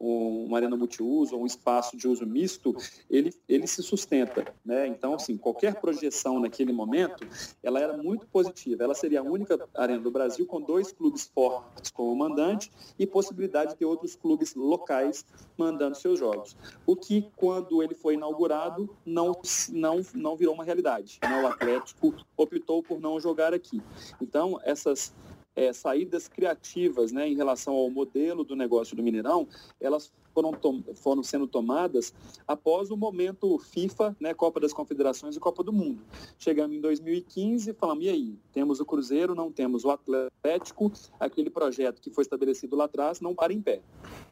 [0.00, 2.74] uma arena multiuso um espaço de uso misto,
[3.08, 4.52] ele, ele se sustenta.
[4.64, 4.86] Né?
[4.86, 7.26] Então, assim, qualquer projeção naquele momento,
[7.62, 8.82] ela era muito positiva.
[8.82, 13.72] Ela seria a única arena do Brasil com dois clubes fortes como mandante e possibilidade
[13.72, 15.24] de ter outros clubes locais
[15.56, 16.56] mandando seus jogos.
[16.86, 19.32] O que, quando ele foi inaugurado, não,
[19.70, 21.18] não, não virou uma realidade.
[21.22, 21.42] Né?
[21.42, 23.82] O Atlético optou por não jogar aqui.
[24.20, 25.12] Então, essas
[25.60, 29.46] é, saídas criativas né, em relação ao modelo do negócio do Mineirão,
[29.78, 30.52] elas foram,
[30.94, 32.14] foram sendo tomadas
[32.48, 36.02] após o momento FIFA, né, Copa das Confederações e Copa do Mundo.
[36.38, 38.38] Chegamos em 2015 falamos, e aí?
[38.52, 43.34] Temos o Cruzeiro, não temos o Atlético, aquele projeto que foi estabelecido lá atrás não
[43.34, 43.82] para em pé.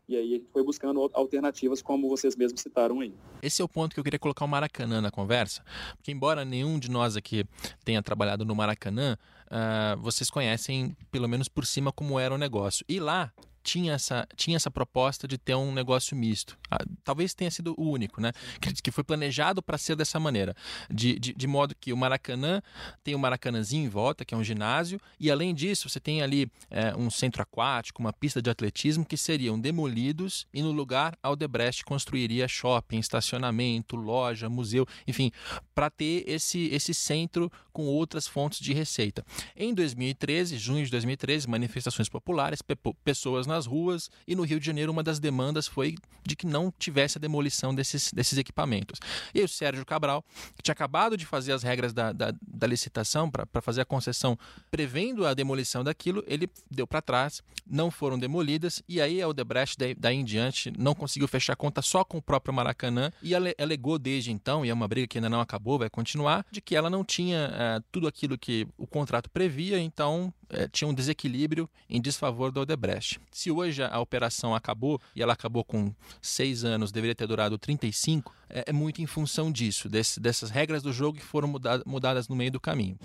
[0.09, 3.13] E aí a gente foi buscando alternativas, como vocês mesmos citaram aí.
[3.43, 5.63] Esse é o ponto que eu queria colocar o Maracanã na conversa,
[5.97, 7.45] porque embora nenhum de nós aqui
[7.85, 9.19] tenha trabalhado no Maracanã,
[9.51, 12.85] uh, vocês conhecem, pelo menos por cima, como era o negócio.
[12.89, 13.33] E lá
[13.69, 16.59] tinha essa, tinha essa proposta de ter um negócio misto.
[16.71, 18.33] Ah, talvez tenha sido o único, né?
[18.61, 20.55] Que, que foi planejado para ser dessa maneira.
[20.91, 22.63] De, de, de, modo que o Maracanã
[23.05, 26.51] tem o Maracanãzinho em volta, que é um ginásio, e além disso, você tem ali
[26.71, 31.85] é, um centro aquático, uma pista de atletismo que seriam demolidos e no lugar Aldebrecht
[31.85, 35.31] construiria shopping, estacionamento, loja, museu, enfim,
[35.79, 39.25] para ter esse, esse centro com outras fontes de receita.
[39.57, 42.61] Em 2013, junho de 2013, manifestações populares,
[43.05, 45.95] pessoas nas ruas e no Rio de Janeiro uma das demandas foi
[46.27, 48.99] de que não tivesse a demolição desses, desses equipamentos.
[49.33, 50.25] E o Sérgio Cabral,
[50.57, 54.37] que tinha acabado de fazer as regras da, da, da licitação para fazer a concessão
[54.73, 59.77] prevendo a demolição daquilo, ele deu para trás, não foram demolidas e aí a Odebrecht
[59.97, 64.33] daí, em diante não conseguiu fechar conta só com o próprio Maracanã e alegou desde
[64.33, 67.05] então, e é uma briga que ainda não acabou, vai continuar, de que ela não
[67.05, 72.53] tinha é, tudo aquilo que o contrato previa, então é, tinha um desequilíbrio em desfavor
[72.53, 73.21] da Odebrecht.
[73.33, 78.33] Se hoje a operação acabou e ela acabou com seis anos, deveria ter durado 35,
[78.49, 81.53] é, é muito em função disso, desse, dessas regras do jogo que foram
[81.85, 82.97] mudadas no meio do caminho.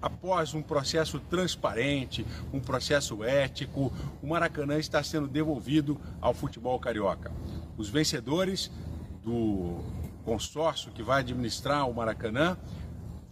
[0.00, 7.32] após um processo transparente, um processo ético, o Maracanã está sendo devolvido ao futebol carioca.
[7.76, 8.70] Os vencedores
[9.24, 9.78] do
[10.28, 12.54] consórcio que vai administrar o Maracanã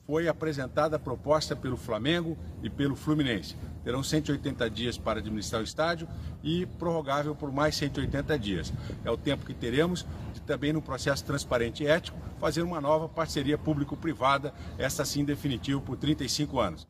[0.06, 3.54] foi apresentada a proposta pelo Flamengo e pelo Fluminense.
[3.84, 6.08] Terão 180 dias para administrar o estádio
[6.42, 8.72] e prorrogável por mais 180 dias.
[9.04, 13.08] É o tempo que teremos de também, no processo transparente e ético, fazer uma nova
[13.08, 16.86] parceria público-privada, essa sim definitiva por 35 anos.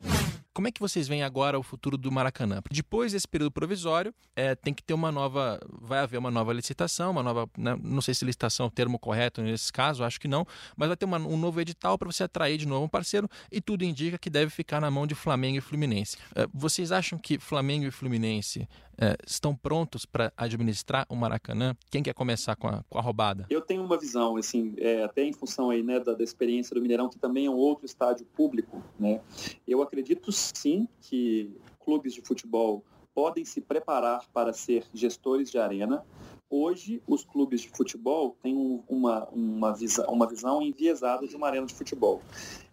[0.57, 2.63] Como é que vocês veem agora o futuro do Maracanã?
[2.71, 5.59] Depois desse período provisório, é, tem que ter uma nova.
[5.79, 7.47] Vai haver uma nova licitação, uma nova.
[7.55, 10.87] Né, não sei se licitação é o termo correto nesse caso, acho que não, mas
[10.87, 13.85] vai ter uma, um novo edital para você atrair de novo um parceiro e tudo
[13.85, 16.17] indica que deve ficar na mão de Flamengo e Fluminense.
[16.33, 18.67] É, vocês acham que Flamengo e Fluminense
[18.99, 21.75] é, estão prontos para administrar o Maracanã?
[21.91, 23.45] Quem quer começar com a, com a roubada?
[23.49, 26.81] Eu tenho uma visão, assim, é, até em função aí, né, da, da, experiência do
[26.81, 29.21] Mineirão, que também é um outro estádio público, né?
[29.67, 32.83] Eu acredito sim que clubes de futebol
[33.13, 36.05] podem se preparar para ser gestores de arena.
[36.49, 41.65] Hoje, os clubes de futebol têm uma, uma, visão, uma visão enviesada de uma arena
[41.65, 42.21] de futebol.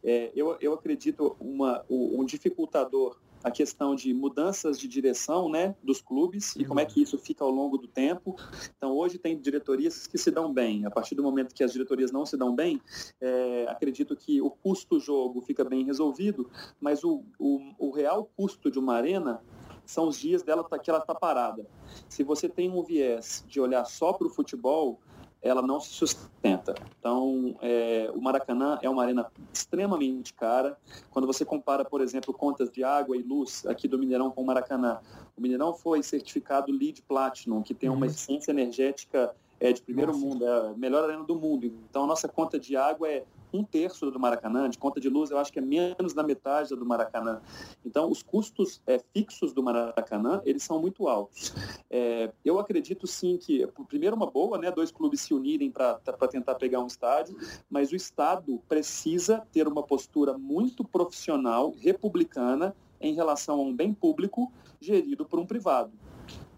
[0.03, 6.01] É, eu, eu acredito uma, um dificultador a questão de mudanças de direção né, dos
[6.01, 8.35] clubes e como é que isso fica ao longo do tempo.
[8.77, 10.87] Então, hoje tem diretorias que se dão bem.
[10.87, 12.81] A partir do momento que as diretorias não se dão bem,
[13.21, 18.79] é, acredito que o custo-jogo fica bem resolvido, mas o, o, o real custo de
[18.79, 19.43] uma arena
[19.85, 21.67] são os dias dela que ela está parada.
[22.09, 24.99] Se você tem um viés de olhar só para o futebol,
[25.45, 26.75] ela não se sustenta.
[26.99, 30.77] Então, é, o Maracanã é uma arena extremamente cara.
[31.11, 34.47] Quando você compara, por exemplo, contas de água e luz aqui do Mineirão com o
[34.47, 35.01] Maracanã,
[35.37, 38.05] o Mineirão foi certificado LEED Platinum, que tem uma uhum.
[38.07, 40.25] eficiência energética é, de primeiro Nossa.
[40.25, 41.67] mundo, é a melhor arena do mundo.
[41.67, 45.31] Então, a nossa conta de água é um terço do Maracanã, de conta de luz
[45.31, 47.41] eu acho que é menos da metade do Maracanã.
[47.85, 51.55] Então, os custos é, fixos do Maracanã, eles são muito altos.
[51.89, 56.57] É, eu acredito sim que, primeiro uma boa, né, dois clubes se unirem para tentar
[56.57, 57.37] pegar um estádio,
[57.71, 63.93] mas o Estado precisa ter uma postura muito profissional, republicana, em relação a um bem
[63.93, 65.93] público gerido por um privado.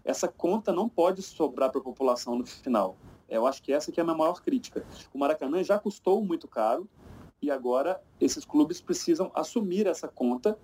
[0.03, 2.95] Essa conta não pode sobrar para a população no final.
[3.29, 4.85] Eu acho que essa que é a minha maior crítica.
[5.13, 6.87] O Maracanã já custou muito caro
[7.41, 10.57] e agora esses clubes precisam assumir essa conta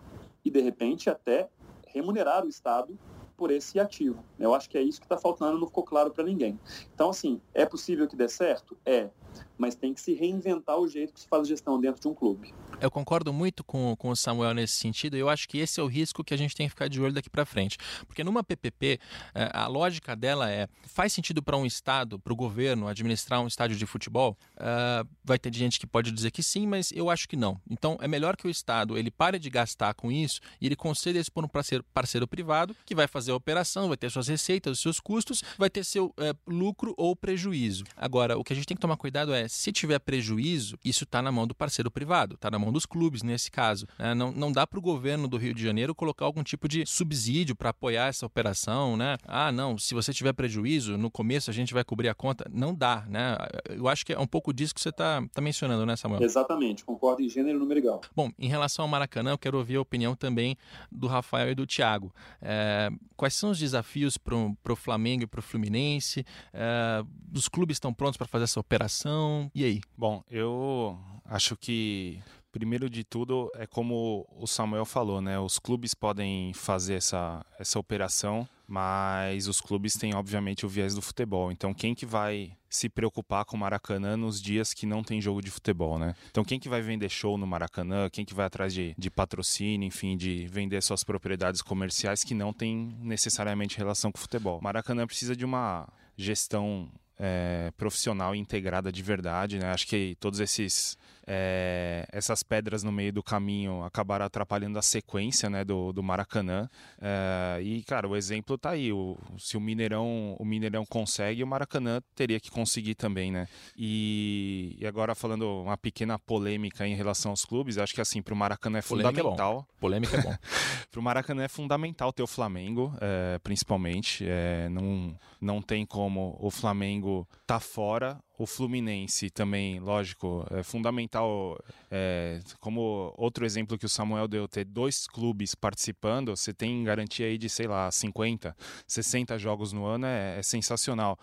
[0.43, 1.49] e, de repente, até
[1.87, 2.97] remunerar o Estado
[3.35, 4.23] por esse ativo.
[4.39, 6.59] Eu acho que é isso que está faltando, não ficou claro para ninguém.
[6.93, 8.77] Então, assim, é possível que dê certo?
[8.85, 9.09] É
[9.57, 12.53] mas tem que se reinventar o jeito que se faz gestão dentro de um clube.
[12.81, 15.15] Eu concordo muito com, com o Samuel nesse sentido.
[15.15, 17.13] Eu acho que esse é o risco que a gente tem que ficar de olho
[17.13, 17.77] daqui para frente.
[18.05, 18.99] Porque numa PPP,
[19.33, 23.47] é, a lógica dela é: faz sentido para um Estado, para o governo, administrar um
[23.47, 24.37] estádio de futebol?
[24.57, 27.59] Uh, vai ter gente que pode dizer que sim, mas eu acho que não.
[27.69, 31.19] Então é melhor que o Estado ele pare de gastar com isso e ele conceda
[31.19, 34.73] isso para um parceiro, parceiro privado que vai fazer a operação, vai ter suas receitas,
[34.73, 37.83] os seus custos, vai ter seu é, lucro ou prejuízo.
[37.95, 41.21] Agora, o que a gente tem que tomar cuidado é se tiver prejuízo, isso está
[41.21, 43.87] na mão do parceiro privado, está na mão dos clubes nesse caso.
[43.99, 44.15] Né?
[44.15, 47.55] Não, não dá para o governo do Rio de Janeiro colocar algum tipo de subsídio
[47.55, 49.17] para apoiar essa operação, né?
[49.27, 52.49] Ah, não, se você tiver prejuízo, no começo a gente vai cobrir a conta.
[52.51, 53.37] Não dá, né?
[53.69, 56.23] Eu acho que é um pouco disso que você está tá mencionando, né, Samuel?
[56.23, 58.01] Exatamente, concordo em gênero e número igual.
[58.15, 60.57] Bom, em relação ao Maracanã, eu quero ouvir a opinião também
[60.91, 62.13] do Rafael e do Thiago.
[62.41, 66.25] É, quais são os desafios para o Flamengo e para o Fluminense?
[66.53, 67.03] É,
[67.35, 69.12] os clubes estão prontos para fazer essa operação?
[69.53, 69.81] E aí?
[69.97, 72.21] Bom, eu acho que
[72.53, 75.39] Primeiro de tudo, é como o Samuel falou, né?
[75.39, 81.01] Os clubes podem fazer essa, essa operação, mas os clubes têm, obviamente, o viés do
[81.01, 81.51] futebol.
[81.51, 85.41] Então, quem que vai se preocupar com o Maracanã nos dias que não tem jogo
[85.41, 86.13] de futebol, né?
[86.29, 88.07] Então, quem que vai vender show no Maracanã?
[88.07, 92.53] Quem que vai atrás de, de patrocínio, enfim, de vender suas propriedades comerciais que não
[92.53, 94.61] tem necessariamente relação com o futebol?
[94.61, 96.87] Maracanã precisa de uma gestão
[97.25, 99.71] é, profissional integrada de verdade, né?
[99.71, 105.49] Acho que todos esses é, essas pedras no meio do caminho acabaram atrapalhando a sequência
[105.49, 106.69] né, do, do Maracanã.
[107.01, 108.91] É, e, cara, o exemplo tá aí.
[108.91, 113.47] O, se o Mineirão, o Mineirão consegue, o Maracanã teria que conseguir também, né?
[113.77, 118.35] E, e agora falando uma pequena polêmica em relação aos clubes, acho que assim, pro
[118.35, 119.67] Maracanã é polêmica é fundamental.
[119.69, 120.35] É polêmica é bom.
[120.91, 124.25] pro Maracanã é fundamental ter o Flamengo, é, principalmente.
[124.27, 131.57] É, não, não tem como o Flamengo tá fora o Fluminense também, lógico, é fundamental.
[131.89, 137.25] É, como outro exemplo que o Samuel deu, ter dois clubes participando, você tem garantia
[137.25, 138.53] aí de, sei lá, 50,
[138.85, 141.17] 60 jogos no ano, é, é sensacional.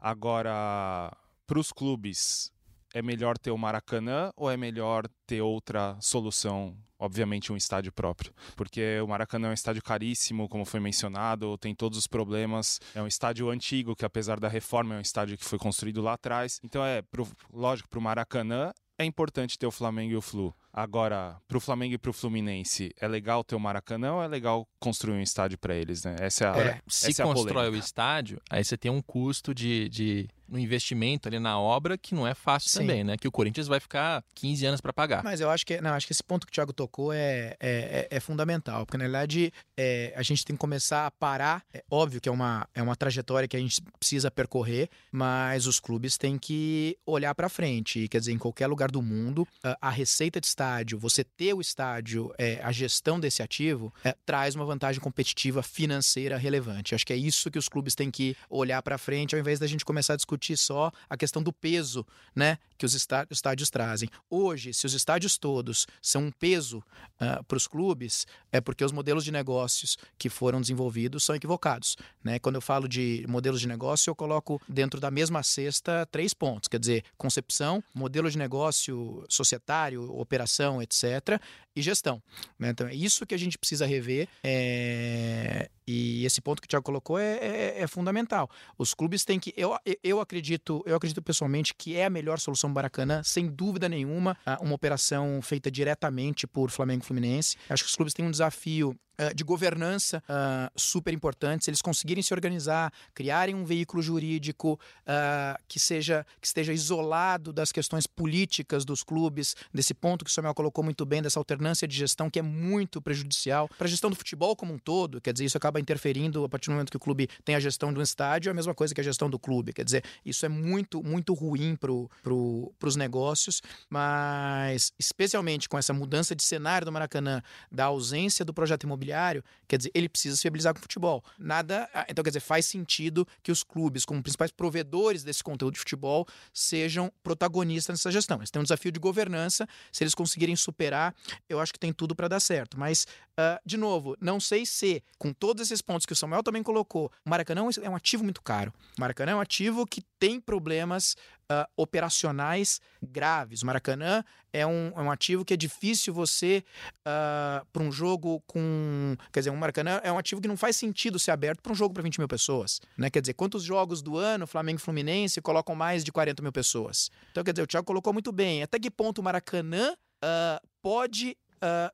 [0.00, 1.14] Agora,
[1.46, 2.50] para os clubes,
[2.94, 8.32] é melhor ter o Maracanã ou é melhor ter outra solução obviamente, um estádio próprio.
[8.56, 12.80] Porque o Maracanã é um estádio caríssimo, como foi mencionado, tem todos os problemas.
[12.94, 16.12] É um estádio antigo, que apesar da reforma, é um estádio que foi construído lá
[16.12, 16.60] atrás.
[16.62, 20.54] Então, é, pro, lógico, para o Maracanã é importante ter o Flamengo e o Flu.
[20.72, 24.28] Agora, para o Flamengo e para o Fluminense, é legal ter o Maracanã ou é
[24.28, 26.16] legal construir um estádio para eles, né?
[26.18, 29.54] Essa é a, é, se essa constrói é o estádio, aí você tem um custo
[29.54, 32.80] de, de no investimento ali na obra que não é fácil Sim.
[32.80, 33.16] também, né?
[33.16, 35.24] Que o Corinthians vai ficar 15 anos para pagar.
[35.24, 37.58] Mas eu acho que não, acho que esse ponto que o Thiago tocou é, é,
[37.60, 41.64] é, é fundamental, porque na verdade é, a gente tem que começar a parar.
[41.72, 45.80] É óbvio que é uma, é uma trajetória que a gente precisa percorrer, mas os
[45.80, 48.00] clubes têm que olhar para frente.
[48.00, 50.61] E, quer dizer, em qualquer lugar do mundo, a, a receita de estádio,
[50.98, 56.36] você ter o estádio, é, a gestão desse ativo, é, traz uma vantagem competitiva financeira
[56.36, 56.94] relevante.
[56.94, 59.66] Acho que é isso que os clubes têm que olhar para frente, ao invés da
[59.66, 64.08] gente começar a discutir só a questão do peso, né, que os estádios trazem.
[64.28, 66.82] Hoje, se os estádios todos são um peso uh,
[67.20, 71.96] ah, para os clubes, é porque os modelos de negócios que foram desenvolvidos são equivocados.
[72.22, 72.38] Né?
[72.38, 76.68] Quando eu falo de modelos de negócio, eu coloco dentro da mesma cesta três pontos,
[76.68, 80.51] quer dizer, concepção, modelo de negócio societário, operação,
[80.82, 81.40] etc.,
[81.74, 82.22] e gestão.
[82.58, 82.70] Né?
[82.70, 84.28] Então, é isso que a gente precisa rever.
[84.42, 85.68] É...
[85.86, 88.48] E esse ponto que o Thiago colocou é, é, é, fundamental.
[88.78, 89.52] Os clubes têm que.
[89.56, 94.36] Eu, eu acredito, eu acredito pessoalmente que é a melhor solução Maracanã, sem dúvida nenhuma,
[94.60, 97.56] uma operação feita diretamente por Flamengo e Fluminense.
[97.68, 102.22] Acho que os clubes têm um desafio eh, de governança uh, super importantes, eles conseguirem
[102.22, 108.84] se organizar, criarem um veículo jurídico uh, que seja que esteja isolado das questões políticas
[108.84, 112.38] dos clubes, desse ponto que o Samuel colocou muito bem, dessa alternância de gestão que
[112.38, 115.80] é muito prejudicial para a gestão do futebol como um todo, quer dizer, isso acaba
[115.80, 118.52] interferindo a partir do momento que o clube tem a gestão de um estádio, é
[118.52, 121.76] a mesma coisa que a gestão do clube, quer dizer, isso é muito, muito ruim
[121.76, 121.90] para
[122.22, 128.52] pro, os negócios, mas especialmente com essa mudança de cenário do Maracanã, da ausência do
[128.52, 131.24] projeto imobiliário imobiliário, quer dizer, ele precisa se viabilizar com o futebol.
[131.38, 131.88] Nada.
[131.92, 135.80] Ah, então, quer dizer, faz sentido que os clubes, como principais provedores desse conteúdo de
[135.80, 138.38] futebol, sejam protagonistas nessa gestão.
[138.38, 139.68] Eles têm um desafio de governança.
[139.90, 141.14] Se eles conseguirem superar,
[141.52, 142.78] eu acho que tem tudo para dar certo.
[142.78, 143.06] Mas,
[143.38, 147.10] uh, de novo, não sei se, com todos esses pontos que o Samuel também colocou,
[147.24, 148.72] o Maracanã é um ativo muito caro.
[148.96, 151.16] O Maracanã é um ativo que tem problemas
[151.52, 153.62] uh, operacionais graves.
[153.62, 156.64] O Maracanã é um, é um ativo que é difícil você,
[157.00, 159.16] uh, para um jogo com.
[159.32, 161.74] Quer dizer, um Maracanã é um ativo que não faz sentido ser aberto para um
[161.74, 162.80] jogo para 20 mil pessoas.
[162.96, 163.10] Né?
[163.10, 167.10] Quer dizer, quantos jogos do ano Flamengo e Fluminense colocam mais de 40 mil pessoas?
[167.30, 168.62] Então, quer dizer, o Thiago colocou muito bem.
[168.62, 171.36] Até que ponto o Maracanã uh, pode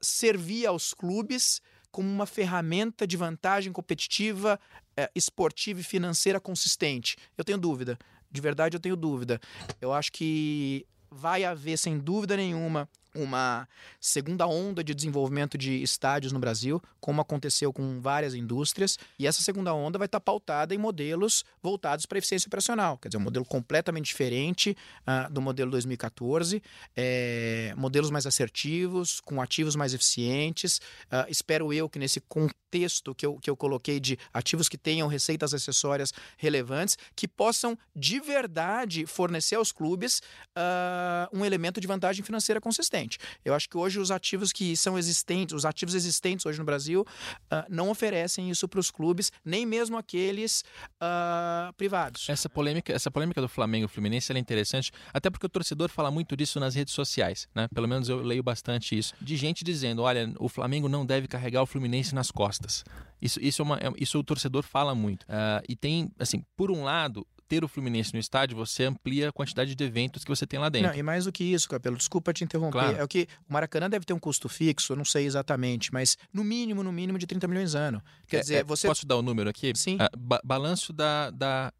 [0.01, 1.61] servir aos clubes
[1.91, 4.61] como uma ferramenta de vantagem competitiva,
[4.97, 7.17] eh, esportiva e financeira consistente?
[7.37, 7.99] Eu tenho dúvida
[8.31, 9.41] de verdade eu tenho dúvida.
[9.81, 12.89] Eu acho que vai haver, sem dúvida nenhuma,
[13.23, 13.69] uma
[14.01, 19.43] segunda onda de desenvolvimento de estádios no Brasil, como aconteceu com várias indústrias, e essa
[19.43, 23.45] segunda onda vai estar pautada em modelos voltados para eficiência operacional, quer dizer, um modelo
[23.45, 26.63] completamente diferente uh, do modelo 2014,
[26.97, 30.79] é, modelos mais assertivos, com ativos mais eficientes.
[31.07, 35.09] Uh, espero eu que nesse contexto que eu, que eu coloquei de ativos que tenham
[35.09, 40.21] receitas acessórias relevantes, que possam de verdade fornecer aos clubes
[40.57, 43.08] uh, um elemento de vantagem financeira consistente.
[43.45, 47.03] Eu acho que hoje os ativos que são existentes, os ativos existentes hoje no Brasil,
[47.03, 50.65] uh, não oferecem isso para os clubes, nem mesmo aqueles
[51.03, 52.29] uh, privados.
[52.29, 56.11] Essa polêmica, essa polêmica do Flamengo e Fluminense é interessante, até porque o torcedor fala
[56.11, 57.69] muito disso nas redes sociais, né?
[57.75, 59.15] Pelo menos eu leio bastante isso.
[59.21, 62.85] De gente dizendo, olha, o Flamengo não deve carregar o Fluminense nas costas.
[63.21, 65.25] Isso, isso, é uma, é, isso o torcedor fala muito.
[65.25, 69.33] Uh, e tem, assim, por um lado, ter o Fluminense no estádio, você amplia a
[69.33, 70.91] quantidade de eventos que você tem lá dentro.
[70.91, 72.73] Não, e mais do que isso, Capelo, desculpa te interromper.
[72.73, 72.97] Claro.
[72.97, 76.19] É o que o Maracanã deve ter um custo fixo, eu não sei exatamente, mas
[76.33, 78.03] no mínimo, no mínimo de 30 milhões ano.
[78.27, 78.87] Quer é, dizer, é, você.
[78.87, 79.73] Posso dar o um número aqui?
[79.75, 79.97] Sim.
[79.97, 81.73] Uh, ba balanço da, da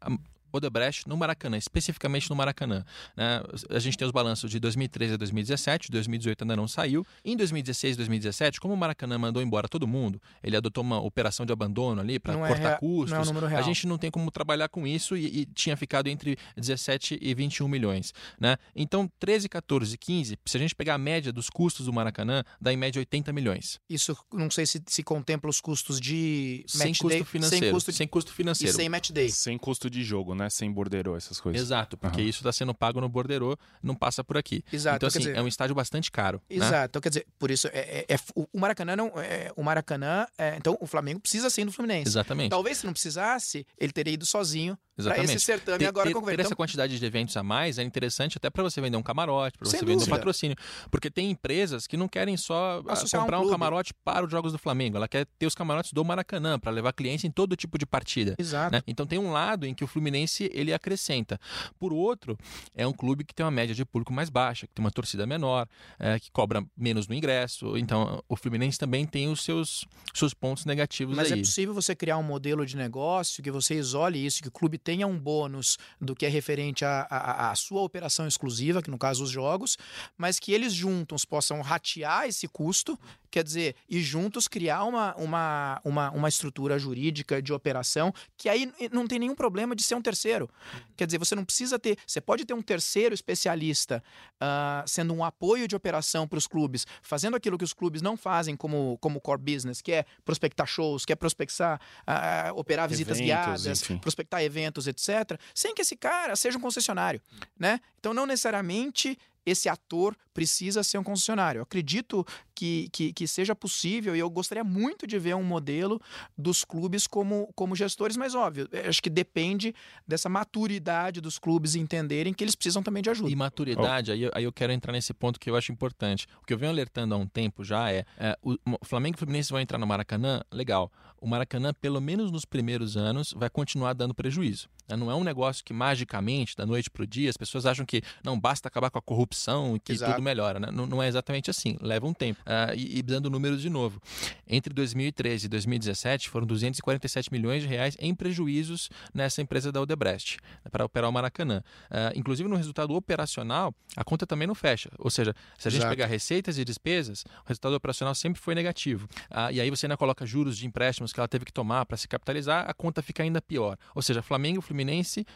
[0.51, 2.83] Odebrecht no Maracanã, especificamente no Maracanã.
[3.15, 3.41] Né?
[3.69, 7.05] A gente tem os balanços de 2013 a 2017, 2018 ainda não saiu.
[7.23, 11.45] Em 2016 e 2017, como o Maracanã mandou embora todo mundo, ele adotou uma operação
[11.45, 13.11] de abandono ali para é cortar é custos.
[13.11, 16.07] Não é um a gente não tem como trabalhar com isso e, e, tinha ficado
[16.07, 18.13] entre 17 e 21 milhões.
[18.39, 18.57] Né?
[18.75, 22.71] Então, 13, 14, 15, se a gente pegar a média dos custos do Maracanã, dá
[22.71, 23.79] em média 80 milhões.
[23.89, 27.65] Isso não sei se, se contempla os custos de sem custo day, financeiro.
[27.65, 28.73] Sem custo, sem custo financeiro.
[28.73, 29.29] E sem match day.
[29.29, 30.38] Sem custo de jogo, né?
[30.39, 30.49] Né?
[30.49, 31.61] Sem borderô, essas coisas.
[31.61, 32.27] Exato, porque uhum.
[32.27, 34.63] isso está sendo pago no borderô, não passa por aqui.
[34.71, 34.97] Exato.
[34.97, 36.41] Então, assim, dizer, é um estádio bastante caro.
[36.49, 36.57] Né?
[36.57, 36.73] Exato.
[36.73, 36.85] Né?
[36.85, 39.07] Então, quer dizer, por isso, é, é, é o Maracanã não.
[39.17, 40.25] É, o Maracanã.
[40.37, 42.09] É, então, o Flamengo precisa ser do Fluminense.
[42.09, 42.49] Exatamente.
[42.49, 46.39] Talvez se não precisasse, ele teria ido sozinho para esse certame ter, agora ter, ter
[46.41, 49.65] essa quantidade de eventos a mais é interessante até para você vender um camarote, para
[49.65, 50.13] você Sem vender dúvida.
[50.13, 50.57] um patrocínio.
[50.91, 54.51] Porque tem empresas que não querem só Associar comprar um, um, camarote para os jogos
[54.51, 57.77] do Flamengo, ela quer ter os camarotes do Maracanã para levar clientes em todo tipo
[57.77, 58.35] de partida.
[58.37, 58.73] Exato.
[58.73, 58.81] Né?
[58.87, 61.39] Então tem um lado em que o Fluminense ele acrescenta.
[61.79, 62.37] Por outro,
[62.75, 65.25] é um clube que tem uma média de público mais baixa, que tem uma torcida
[65.25, 65.67] menor,
[65.97, 67.77] é, que cobra menos no ingresso.
[67.77, 71.39] Então o Fluminense também tem os seus, seus pontos negativos Mas é aí.
[71.39, 74.77] é possível você criar um modelo de negócio que você isole isso, que o clube
[74.77, 79.29] tenha um bônus do que é referente à, sua operação exclusiva, que no caso os
[79.29, 79.77] jogos,
[80.17, 82.97] mas que eles juntos possam ratear esse custo
[83.29, 88.71] quer dizer, e juntos criar uma, uma, uma, uma estrutura jurídica de operação que aí
[88.91, 90.49] não tem nenhum problema de ser um terceiro.
[90.95, 94.03] Quer dizer, você não precisa ter, você pode ter um terceiro especialista
[94.35, 98.17] uh, sendo um apoio de operação para os clubes, fazendo aquilo que os clubes não
[98.17, 103.19] fazem como, como core business, que é prospectar shows, que é prospectar, uh, operar visitas
[103.19, 103.97] eventos, guiadas, enfim.
[103.97, 107.21] prospectar eventos, etc., sem que esse cara seja um concessionário,
[107.57, 107.79] né?
[107.99, 109.17] Então, não necessariamente
[109.49, 111.59] esse ator precisa ser um concessionário.
[111.59, 112.25] Eu acredito
[112.55, 115.99] que, que, que, seja possível e eu gostaria muito de ver um modelo
[116.37, 119.73] dos clubes como, como gestores, mas óbvio, acho que depende
[120.07, 123.29] dessa maturidade dos clubes entenderem que eles precisam também de ajuda.
[123.29, 124.13] E maturidade, oh.
[124.13, 126.27] aí, aí eu quero entrar nesse ponto que eu acho importante.
[126.41, 129.19] O que eu venho alertando há um tempo já é, é o Flamengo e o
[129.19, 130.91] Fluminense vão entrar no Maracanã, legal.
[131.19, 134.69] O Maracanã, pelo menos nos primeiros anos, vai continuar dando prejuízo.
[134.89, 134.95] Né?
[134.95, 138.01] Não é um negócio que magicamente, da noite para o dia, as pessoas acham que
[138.23, 140.13] não basta acabar com a corrupção e que Exato.
[140.13, 140.59] tudo melhora.
[140.59, 140.69] Né?
[140.71, 141.77] Não, não, é exatamente assim.
[141.81, 142.41] Leva um tempo.
[142.41, 144.01] Uh, e, e dando números de novo.
[144.47, 150.37] Entre 2013 e 2017 foram 247 milhões de reais em prejuízos nessa empresa da Odebrecht
[150.63, 151.63] né, para operar o Maracanã.
[151.89, 154.89] Uh, inclusive no resultado operacional, a conta também não fecha.
[154.97, 155.95] Ou seja, se a gente Exato.
[155.95, 159.07] pegar receitas e despesas, o resultado operacional sempre foi negativo.
[159.29, 161.97] Uh, e aí você ainda coloca juros de empréstimos que ela teve que tomar para
[161.97, 163.77] se capitalizar, a conta fica ainda pior.
[163.93, 164.78] Ou seja, Flamengo e Fluminense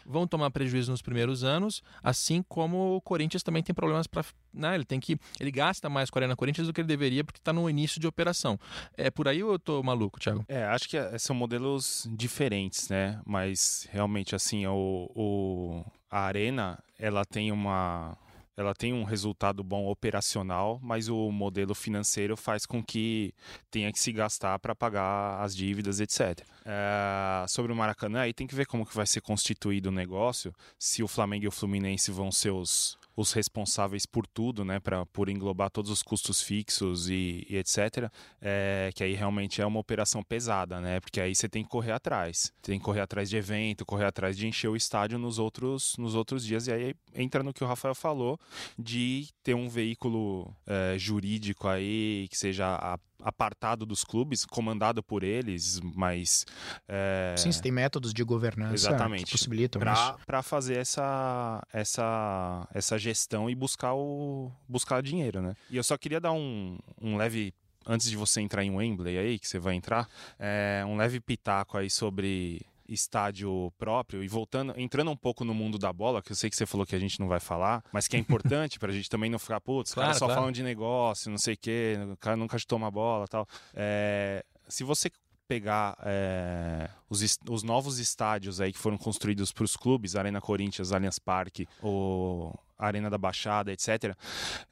[0.06, 4.24] vão tomar prejuízo nos primeiros anos, assim como o Corinthians também tem problemas para.
[4.52, 5.18] Né, ele tem que.
[5.40, 8.00] Ele gasta mais com a Arena Corinthians do que ele deveria, porque está no início
[8.00, 8.58] de operação.
[8.96, 10.44] É por aí ou eu tô maluco, Thiago?
[10.48, 13.20] É, acho que é, são modelos diferentes, né?
[13.26, 18.16] Mas realmente, assim, o, o a Arena, ela tem uma
[18.56, 23.34] ela tem um resultado bom operacional, mas o modelo financeiro faz com que
[23.70, 26.40] tenha que se gastar para pagar as dívidas, etc.
[26.64, 30.54] É, sobre o Maracanã, aí tem que ver como que vai ser constituído o negócio,
[30.78, 35.06] se o Flamengo e o Fluminense vão ser os os responsáveis por tudo, né, para
[35.06, 38.10] por englobar todos os custos fixos e, e etc.
[38.40, 41.92] É, que aí realmente é uma operação pesada, né, porque aí você tem que correr
[41.92, 45.96] atrás, tem que correr atrás de evento, correr atrás de encher o estádio nos outros
[45.98, 48.38] nos outros dias e aí entra no que o Rafael falou
[48.78, 55.24] de ter um veículo é, jurídico aí que seja a apartado dos clubes, comandado por
[55.24, 56.44] eles, mas.
[56.86, 57.34] É...
[57.36, 59.24] Sim, você tem métodos de governança Exatamente.
[59.24, 59.80] que possibilitam
[60.26, 65.56] Para fazer essa, essa, essa gestão e buscar, o, buscar dinheiro, né?
[65.70, 67.54] E eu só queria dar um, um leve
[67.86, 70.08] antes de você entrar em Wembley aí, que você vai entrar,
[70.38, 75.78] é, um leve pitaco aí sobre estádio próprio e voltando, entrando um pouco no mundo
[75.78, 78.06] da bola, que eu sei que você falou que a gente não vai falar, mas
[78.06, 80.40] que é importante para a gente também não ficar, putz, claro, só claro.
[80.40, 83.46] falam de negócio, não sei o quê, o cara nunca toma bola tal.
[83.74, 85.10] É, se você
[85.46, 90.92] pegar é, os, os novos estádios aí que foram construídos para os clubes, Arena Corinthians,
[90.92, 94.16] Allianz Parque, o Arena da Baixada, etc.,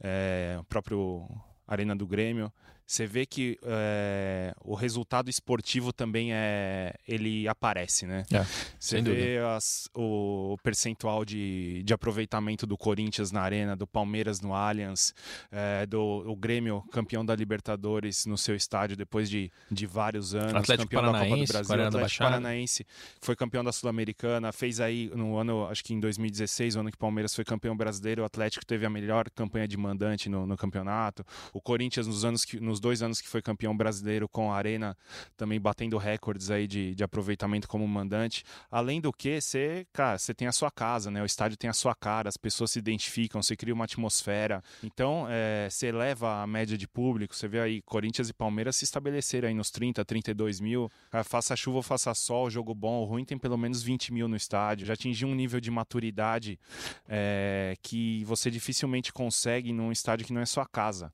[0.01, 1.29] é, o próprio
[1.67, 2.53] Arena do Grêmio,
[2.87, 8.24] você vê que é, o resultado esportivo também é ele aparece, né?
[8.33, 8.45] É,
[8.78, 14.55] você vê as, o percentual de, de aproveitamento do Corinthians na arena, do Palmeiras no
[14.55, 15.14] Allianz,
[15.51, 20.55] é, do o Grêmio campeão da Libertadores no seu estádio depois de, de vários anos,
[20.55, 22.87] Atlético campeão Paranaense, da Copa do Brasil, Atlético Paranaense,
[23.20, 26.97] foi campeão da Sul-Americana, fez aí no ano, acho que em 2016, o ano que
[26.97, 30.57] o Palmeiras foi campeão brasileiro, o Atlético teve a melhor campanha de mandante no, no
[30.57, 34.57] campeonato, o Corinthians nos anos que nos dois anos que foi campeão brasileiro com a
[34.57, 34.97] Arena,
[35.37, 38.45] também batendo recordes aí de, de aproveitamento como mandante.
[38.70, 41.23] Além do que, você, cara, você tem a sua casa, né?
[41.23, 44.64] O estádio tem a sua cara, as pessoas se identificam, você cria uma atmosfera.
[44.83, 48.85] Então, é, você eleva a média de público, você vê aí Corinthians e Palmeiras se
[48.85, 50.91] estabeleceram aí nos 30, 32 mil.
[51.11, 54.29] Cara, faça chuva ou faça sol, jogo bom ou ruim, tem pelo menos 20 mil
[54.29, 54.87] no estádio.
[54.87, 56.59] Já atingiu um nível de maturidade
[57.07, 61.12] é, que você dificilmente consegue num estádio que não é sua casa.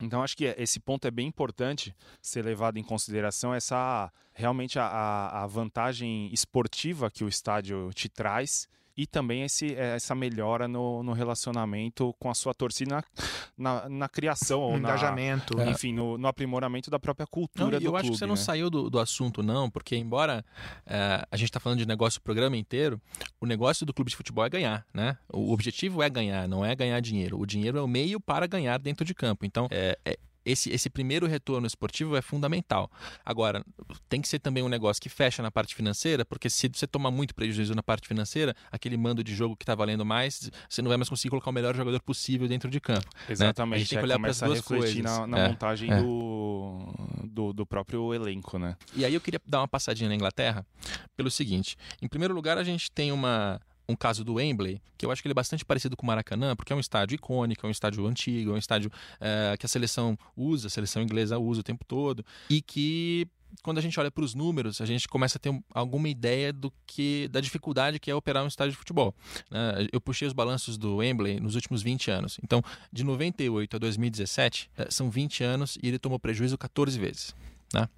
[0.00, 5.42] Então acho que esse ponto é bem importante ser levado em consideração essa realmente a,
[5.42, 8.68] a vantagem esportiva que o estádio te traz
[8.98, 13.04] e também esse, é, essa melhora no, no relacionamento com a sua torcida na,
[13.56, 17.84] na, na criação ou engajamento, na, enfim, no, no, aprimoramento da própria cultura não, do
[17.86, 17.98] eu clube.
[17.98, 18.28] acho que você né?
[18.30, 20.44] não saiu do, do assunto não, porque embora
[20.84, 23.00] é, a gente está falando de negócio o programa inteiro,
[23.40, 25.16] o negócio do clube de futebol é ganhar, né?
[25.32, 27.38] O objetivo é ganhar, não é ganhar dinheiro.
[27.38, 29.46] O dinheiro é o meio para ganhar dentro de campo.
[29.46, 30.18] Então, é, é
[30.50, 32.90] esse, esse primeiro retorno esportivo é fundamental.
[33.24, 33.64] Agora,
[34.08, 37.10] tem que ser também um negócio que fecha na parte financeira, porque se você tomar
[37.10, 40.88] muito prejuízo na parte financeira, aquele mando de jogo que está valendo mais, você não
[40.88, 43.08] vai mais conseguir colocar o melhor jogador possível dentro de campo.
[43.28, 43.70] Exatamente.
[43.70, 43.76] Né?
[43.76, 44.96] A gente tem que olhar para as duas coisas.
[44.96, 46.00] na, na é, montagem é.
[46.00, 46.94] Do,
[47.24, 48.76] do, do, próprio elenco, né?
[48.94, 50.66] E aí eu queria dar uma passadinha na Inglaterra
[51.16, 55.10] pelo seguinte: em primeiro lugar, a gente tem uma um caso do Wembley, que eu
[55.10, 57.68] acho que ele é bastante parecido com o Maracanã, porque é um estádio icônico, é
[57.68, 61.60] um estádio antigo, é um estádio é, que a seleção usa, a seleção inglesa usa
[61.60, 63.26] o tempo todo, e que
[63.62, 66.70] quando a gente olha para os números, a gente começa a ter alguma ideia do
[66.86, 69.14] que da dificuldade que é operar um estádio de futebol.
[69.50, 69.88] Né?
[69.90, 72.38] Eu puxei os balanços do Wembley nos últimos 20 anos.
[72.44, 72.62] Então,
[72.92, 77.34] de 98 a 2017, eh, são 20 anos e ele tomou prejuízo 14 vezes.
[77.72, 77.88] Né?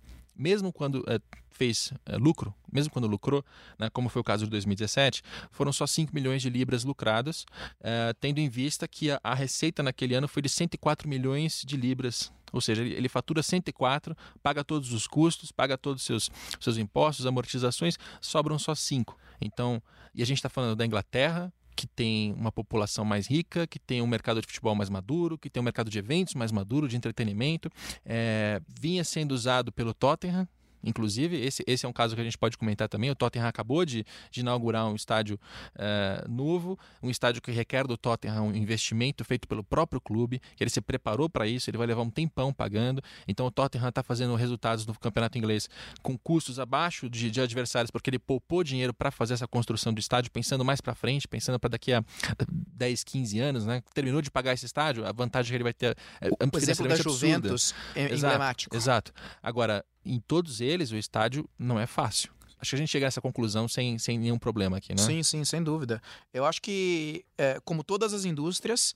[0.41, 1.21] Mesmo quando é,
[1.51, 3.45] fez é, lucro, mesmo quando lucrou,
[3.79, 7.45] né, como foi o caso de 2017, foram só 5 milhões de libras lucradas,
[7.79, 11.77] é, tendo em vista que a, a, receita naquele ano foi de 104 milhões de
[11.77, 12.33] libras.
[12.55, 16.79] Ou seja, ele, ele fatura 104, paga todos os custos, paga todos os seus, seus
[16.79, 19.15] impostos, amortizações, sobram só 5.
[19.43, 19.83] Então,
[20.15, 24.03] e a gente está falando da Inglaterra, que tem uma população mais rica, que tem
[24.03, 26.95] um mercado de futebol mais maduro, que tem um mercado de eventos mais maduro, de
[26.95, 27.71] entretenimento.
[28.05, 30.47] É, vinha sendo usado pelo Tottenham,
[30.83, 33.11] Inclusive, esse, esse é um caso que a gente pode comentar também.
[33.11, 35.39] O Tottenham acabou de, de inaugurar um estádio
[35.77, 40.63] uh, novo, um estádio que requer do Tottenham um investimento feito pelo próprio clube, que
[40.63, 43.03] ele se preparou para isso, ele vai levar um tempão pagando.
[43.27, 45.69] Então, o Tottenham está fazendo resultados no campeonato inglês
[46.03, 50.01] com custos abaixo de, de adversários, porque ele poupou dinheiro para fazer essa construção do
[50.01, 52.03] estádio, pensando mais para frente, pensando para daqui a
[52.49, 53.67] 10, 15 anos.
[53.67, 53.83] Né?
[53.95, 56.97] Terminou de pagar esse estádio, a vantagem que ele vai ter é o exemplo da
[56.97, 58.77] Juventus é exato, emblemático.
[58.77, 59.13] Exato.
[59.43, 62.33] Agora, em todos eles, o estádio não é fácil.
[62.61, 65.03] Acho que a gente chega a essa conclusão sem, sem nenhum problema aqui, né?
[65.03, 66.01] Sim, sim, sem dúvida.
[66.33, 68.95] Eu acho que, é, como todas as indústrias,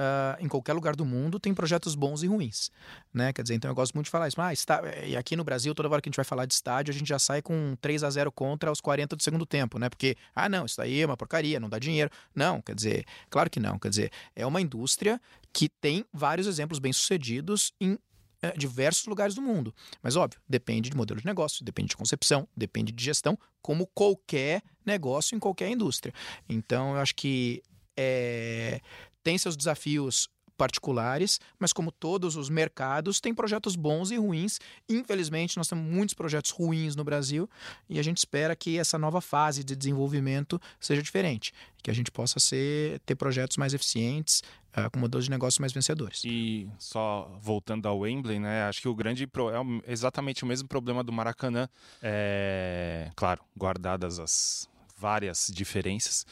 [0.00, 2.70] Uh, em qualquer lugar do mundo tem projetos bons e ruins,
[3.12, 3.32] né?
[3.32, 4.40] Quer dizer, então eu gosto muito de falar isso.
[4.40, 4.80] Ah, está...
[5.04, 7.08] E aqui no Brasil, toda hora que a gente vai falar de estádio, a gente
[7.08, 9.88] já sai com 3 a 0 contra aos 40 do segundo tempo, né?
[9.88, 12.12] Porque, ah, não, isso daí é uma porcaria, não dá dinheiro.
[12.32, 13.76] Não, quer dizer, claro que não.
[13.76, 15.20] Quer dizer, é uma indústria
[15.52, 17.98] que tem vários exemplos bem-sucedidos em
[18.42, 19.74] é, diversos lugares do mundo.
[20.02, 24.62] Mas, óbvio, depende de modelo de negócio, depende de concepção, depende de gestão, como qualquer
[24.84, 26.14] negócio em qualquer indústria.
[26.48, 27.62] Então, eu acho que
[27.96, 28.80] é,
[29.22, 30.28] tem seus desafios
[30.58, 34.58] particulares, mas como todos os mercados, tem projetos bons e ruins.
[34.88, 37.48] Infelizmente, nós temos muitos projetos ruins no Brasil
[37.88, 42.10] e a gente espera que essa nova fase de desenvolvimento seja diferente, que a gente
[42.10, 44.42] possa ser, ter projetos mais eficientes,
[44.76, 46.22] uh, com modelos de negócio mais vencedores.
[46.24, 48.64] E só voltando ao Wembley, né?
[48.64, 51.68] Acho que o grande pro, é exatamente o mesmo problema do Maracanã,
[52.02, 56.26] é, claro, guardadas as várias diferenças,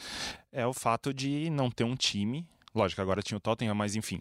[0.51, 2.45] é o fato de não ter um time
[2.75, 4.19] Lógico, agora tinha o Tottenham, mas enfim.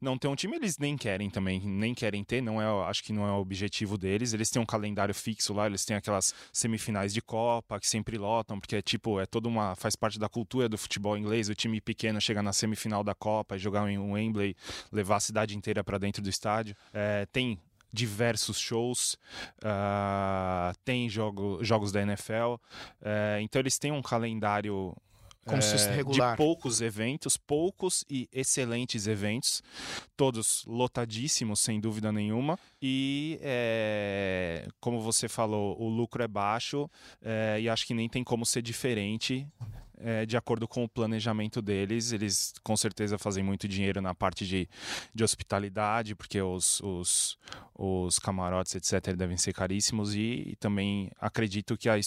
[0.00, 3.12] Não ter um time, eles nem querem também, nem querem ter, não é, acho que
[3.12, 4.32] não é o objetivo deles.
[4.32, 8.58] Eles têm um calendário fixo lá, eles têm aquelas semifinais de Copa que sempre lotam,
[8.58, 9.74] porque é tipo, é toda uma.
[9.74, 11.48] faz parte da cultura do futebol inglês.
[11.48, 14.56] O time pequeno chega na semifinal da Copa e jogar em um Wembley,
[14.90, 16.74] levar a cidade inteira para dentro do estádio.
[16.94, 17.58] É, tem
[17.92, 19.14] diversos shows,
[19.64, 22.60] uh, tem jogo, jogos da NFL, uh,
[23.00, 24.94] é, então eles têm um calendário
[25.86, 26.32] é, regular.
[26.32, 29.62] de poucos eventos, poucos e excelentes eventos,
[30.16, 32.58] todos lotadíssimos, sem dúvida nenhuma.
[32.80, 36.90] E, é, como você falou, o lucro é baixo
[37.22, 39.46] é, e acho que nem tem como ser diferente
[40.00, 42.12] é, de acordo com o planejamento deles.
[42.12, 44.68] Eles com certeza fazem muito dinheiro na parte de,
[45.14, 47.38] de hospitalidade, porque os, os,
[47.74, 50.14] os camarotes, etc., devem ser caríssimos.
[50.14, 51.98] E, e também acredito que a,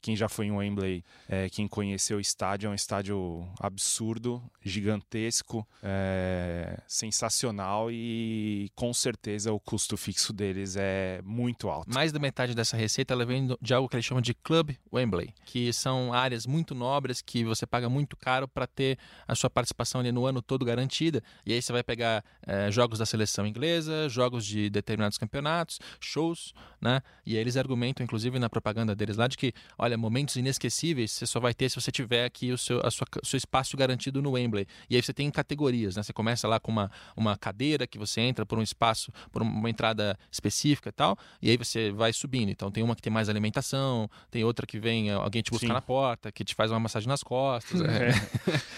[0.00, 5.66] quem já foi em Wembley, é, quem conheceu o estádio, é um estádio absurdo, gigantesco,
[5.82, 11.92] é, sensacional e com certeza o custo fixo deles é muito alto.
[11.92, 15.34] Mais da metade dessa receita ela vem de algo que eles chamam de Club Wembley,
[15.44, 20.00] que são áreas muito nobres que você paga muito caro para ter a sua participação
[20.00, 21.22] ali no ano todo garantida.
[21.44, 26.54] E aí você vai pegar é, jogos da seleção inglesa, jogos de determinados campeonatos, shows,
[26.80, 27.02] né?
[27.26, 31.26] E aí eles argumentam, inclusive na propaganda deles lá, de que, olha, momentos inesquecíveis você
[31.26, 34.32] só vai ter se você tiver aqui o seu, a sua, seu espaço garantido no
[34.32, 34.66] Wembley.
[34.88, 36.02] E aí você tem categorias, né?
[36.02, 39.68] Você começa lá com uma, uma cadeira que você entra por um espaço, por uma
[39.68, 42.50] entrada específica e tal, e aí você vai subindo.
[42.50, 45.72] Então tem uma que tem mais alimentação, tem outra que vem alguém te buscar Sim.
[45.72, 47.80] na porta, que te faz uma massagem nas costas.
[47.92, 48.10] É.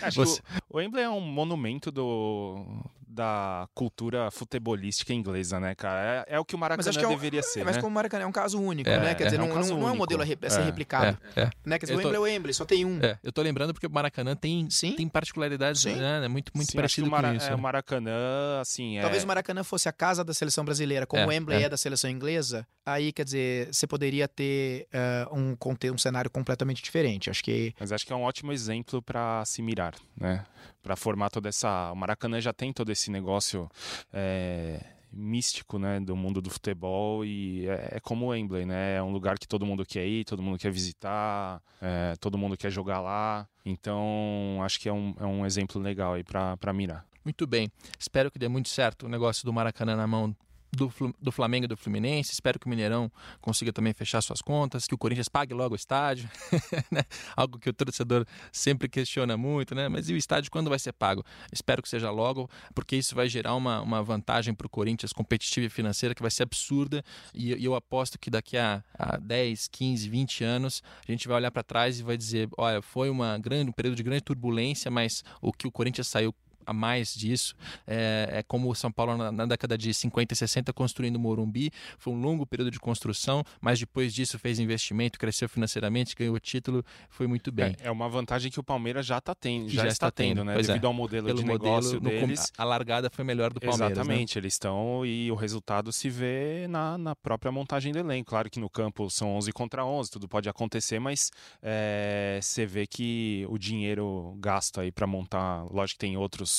[0.06, 0.40] Acho você...
[0.40, 2.66] que o, o Wembley é um monumento do,
[3.14, 6.24] da cultura futebolística inglesa, né, cara?
[6.28, 7.80] É, é o que o Maracanã que é um, deveria ser, é, Mas né?
[7.80, 9.14] como o Maracanã é um caso único, é, né?
[9.14, 11.16] Quer dizer, é não, não, não, é um modelo a, a ser replicado.
[11.64, 11.78] Né?
[11.78, 12.98] Quer dizer, o Wembley é o Wembley, só tem um.
[13.22, 14.92] eu tô lembrando porque o Maracanã tem, Sim?
[14.92, 15.94] tem particularidades, Sim.
[15.94, 16.26] né?
[16.26, 17.48] Muito, muito Sim, parecido Mara, com isso.
[17.48, 18.98] É, o Maracanã, assim...
[19.00, 21.68] Talvez o Maracanã fosse a casa da seleção brasileira, como o Wembley é.
[21.68, 24.88] da seleção inglesa, aí, quer dizer, você poderia ter
[25.30, 25.56] uh, um,
[25.92, 27.30] um cenário completamente diferente.
[27.30, 27.72] Acho que...
[27.78, 30.44] Mas acho que é um ótimo exemplo para se mirar, né?
[30.82, 31.90] Para formar toda essa...
[31.92, 33.68] O Maracanã já tem todo esse negócio
[34.12, 34.80] é,
[35.12, 38.96] místico né, do mundo do futebol e é, é, como o Wembley, né?
[38.96, 42.56] É um lugar que todo mundo quer ir, todo mundo quer visitar, é, todo mundo
[42.56, 43.46] quer jogar lá.
[43.64, 47.06] Então, acho que é um, é um exemplo legal aí para mirar.
[47.24, 47.70] Muito bem.
[47.98, 50.36] Espero que dê muito certo o negócio do Maracanã na mão
[50.74, 52.32] do, do Flamengo e do Fluminense.
[52.32, 53.10] Espero que o Mineirão
[53.40, 56.28] consiga também fechar suas contas, que o Corinthians pague logo o estádio,
[56.90, 57.02] né?
[57.36, 59.88] algo que o torcedor sempre questiona muito, né?
[59.88, 61.24] Mas e o estádio quando vai ser pago?
[61.52, 65.66] Espero que seja logo, porque isso vai gerar uma, uma vantagem para o Corinthians competitiva
[65.66, 67.02] e financeira que vai ser absurda.
[67.34, 71.36] E, e eu aposto que daqui a, a 10, 15, 20 anos a gente vai
[71.36, 74.90] olhar para trás e vai dizer: olha, foi uma grande, um período de grande turbulência,
[74.90, 76.34] mas o que o Corinthians saiu
[76.66, 77.54] a mais disso.
[77.86, 81.18] É, é como o São Paulo na, na, década de 50 e 60 construindo o
[81.18, 81.70] Morumbi.
[81.98, 86.40] Foi um longo período de construção, mas depois disso fez investimento, cresceu financeiramente, ganhou o
[86.40, 87.76] título, foi muito bem.
[87.80, 90.44] É, é uma vantagem que o Palmeiras já, tá tendo, já, já está, tendo, tendo
[90.44, 90.54] né?
[90.54, 90.86] Pois Devido é.
[90.86, 92.52] ao modelo Pelo de modelo, negócio deles.
[92.56, 93.80] a largada foi melhor do Palmeiras.
[93.80, 93.92] Né?
[93.92, 94.40] Exatamente, né?
[94.40, 98.30] eles estão e o resultado se vê na, na própria montagem do elenco.
[98.30, 101.30] Claro que no campo são 11 contra 11, tudo pode acontecer, mas
[101.62, 106.50] é, você vê que o dinheiro gasto aí para montar, lógico que tem outros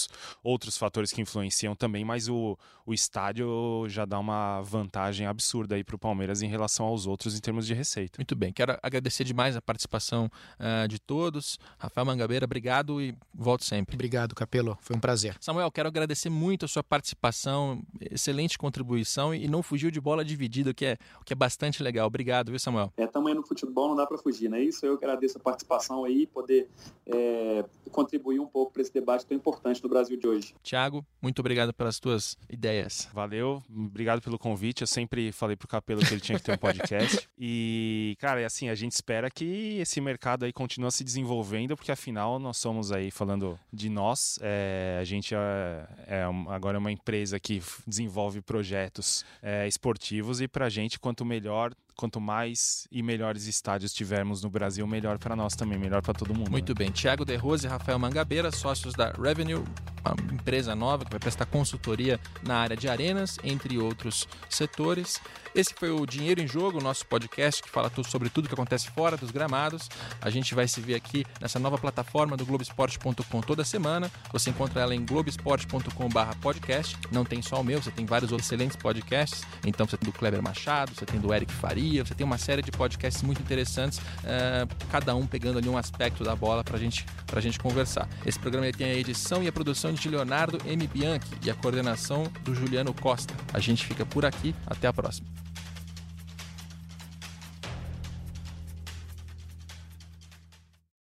[0.44, 5.76] outros outros fatores que influenciam também, mas o, o estádio já dá uma vantagem absurda
[5.76, 8.18] aí para o Palmeiras em relação aos outros em termos de receita.
[8.18, 10.30] Muito bem, quero agradecer demais a participação
[10.60, 11.60] uh, de todos.
[11.78, 13.96] Rafael Mangabeira, obrigado e volto sempre.
[13.96, 15.38] Obrigado, Capelo, foi um prazer.
[15.40, 17.82] Samuel, quero agradecer muito a sua participação,
[18.12, 21.84] excelente contribuição e não fugiu de bola dividida, o que é, o que é bastante
[21.84, 22.08] legal.
[22.08, 22.92] Obrigado, viu, Samuel?
[22.98, 24.86] É, tamanho no futebol não dá para fugir, não é isso?
[24.86, 26.68] Eu agradeço a participação aí, poder
[27.06, 30.54] é, contribuir um pouco para esse debate tão importante no Brasil de hoje.
[30.64, 33.08] Tiago, muito obrigado pelas tuas ideias.
[33.14, 34.82] Valeu, obrigado pelo convite.
[34.82, 37.30] Eu sempre falei pro Capelo que ele tinha que ter um podcast.
[37.38, 41.92] e, cara, é assim, a gente espera que esse mercado aí continue se desenvolvendo, porque
[41.92, 44.40] afinal nós somos aí falando de nós.
[44.42, 50.48] É, a gente é, é, agora é uma empresa que desenvolve projetos é, esportivos e
[50.48, 55.56] pra gente, quanto melhor quanto mais e melhores estádios tivermos no Brasil, melhor para nós
[55.56, 56.52] também, melhor para todo mundo.
[56.52, 56.76] Muito né?
[56.78, 56.92] bem.
[56.92, 59.64] Tiago De Rose e Rafael Mangabeira, sócios da Revenue,
[60.06, 65.20] uma empresa nova que vai prestar consultoria na área de arenas, entre outros setores.
[65.56, 68.92] Esse foi o Dinheiro em Jogo, nosso podcast que fala tudo sobre tudo que acontece
[68.92, 69.90] fora dos gramados.
[70.22, 74.12] A gente vai se ver aqui nessa nova plataforma do Globoesporte.com toda semana.
[74.34, 76.98] Você encontra ela em globoesporte.com/podcast.
[77.12, 79.44] Não tem só o meu, você tem vários outros excelentes podcasts.
[79.66, 82.62] Então você tem do Kleber Machado, você tem do Eric Faria, você tem uma série
[82.62, 87.06] de podcasts muito interessantes, uh, cada um pegando ali um aspecto da bola para gente,
[87.32, 88.08] a gente conversar.
[88.26, 90.88] Esse programa tem a edição e a produção de Leonardo M.
[90.88, 93.34] Bianchi e a coordenação do Juliano Costa.
[93.54, 94.56] A gente fica por aqui.
[94.66, 95.45] Até a próxima.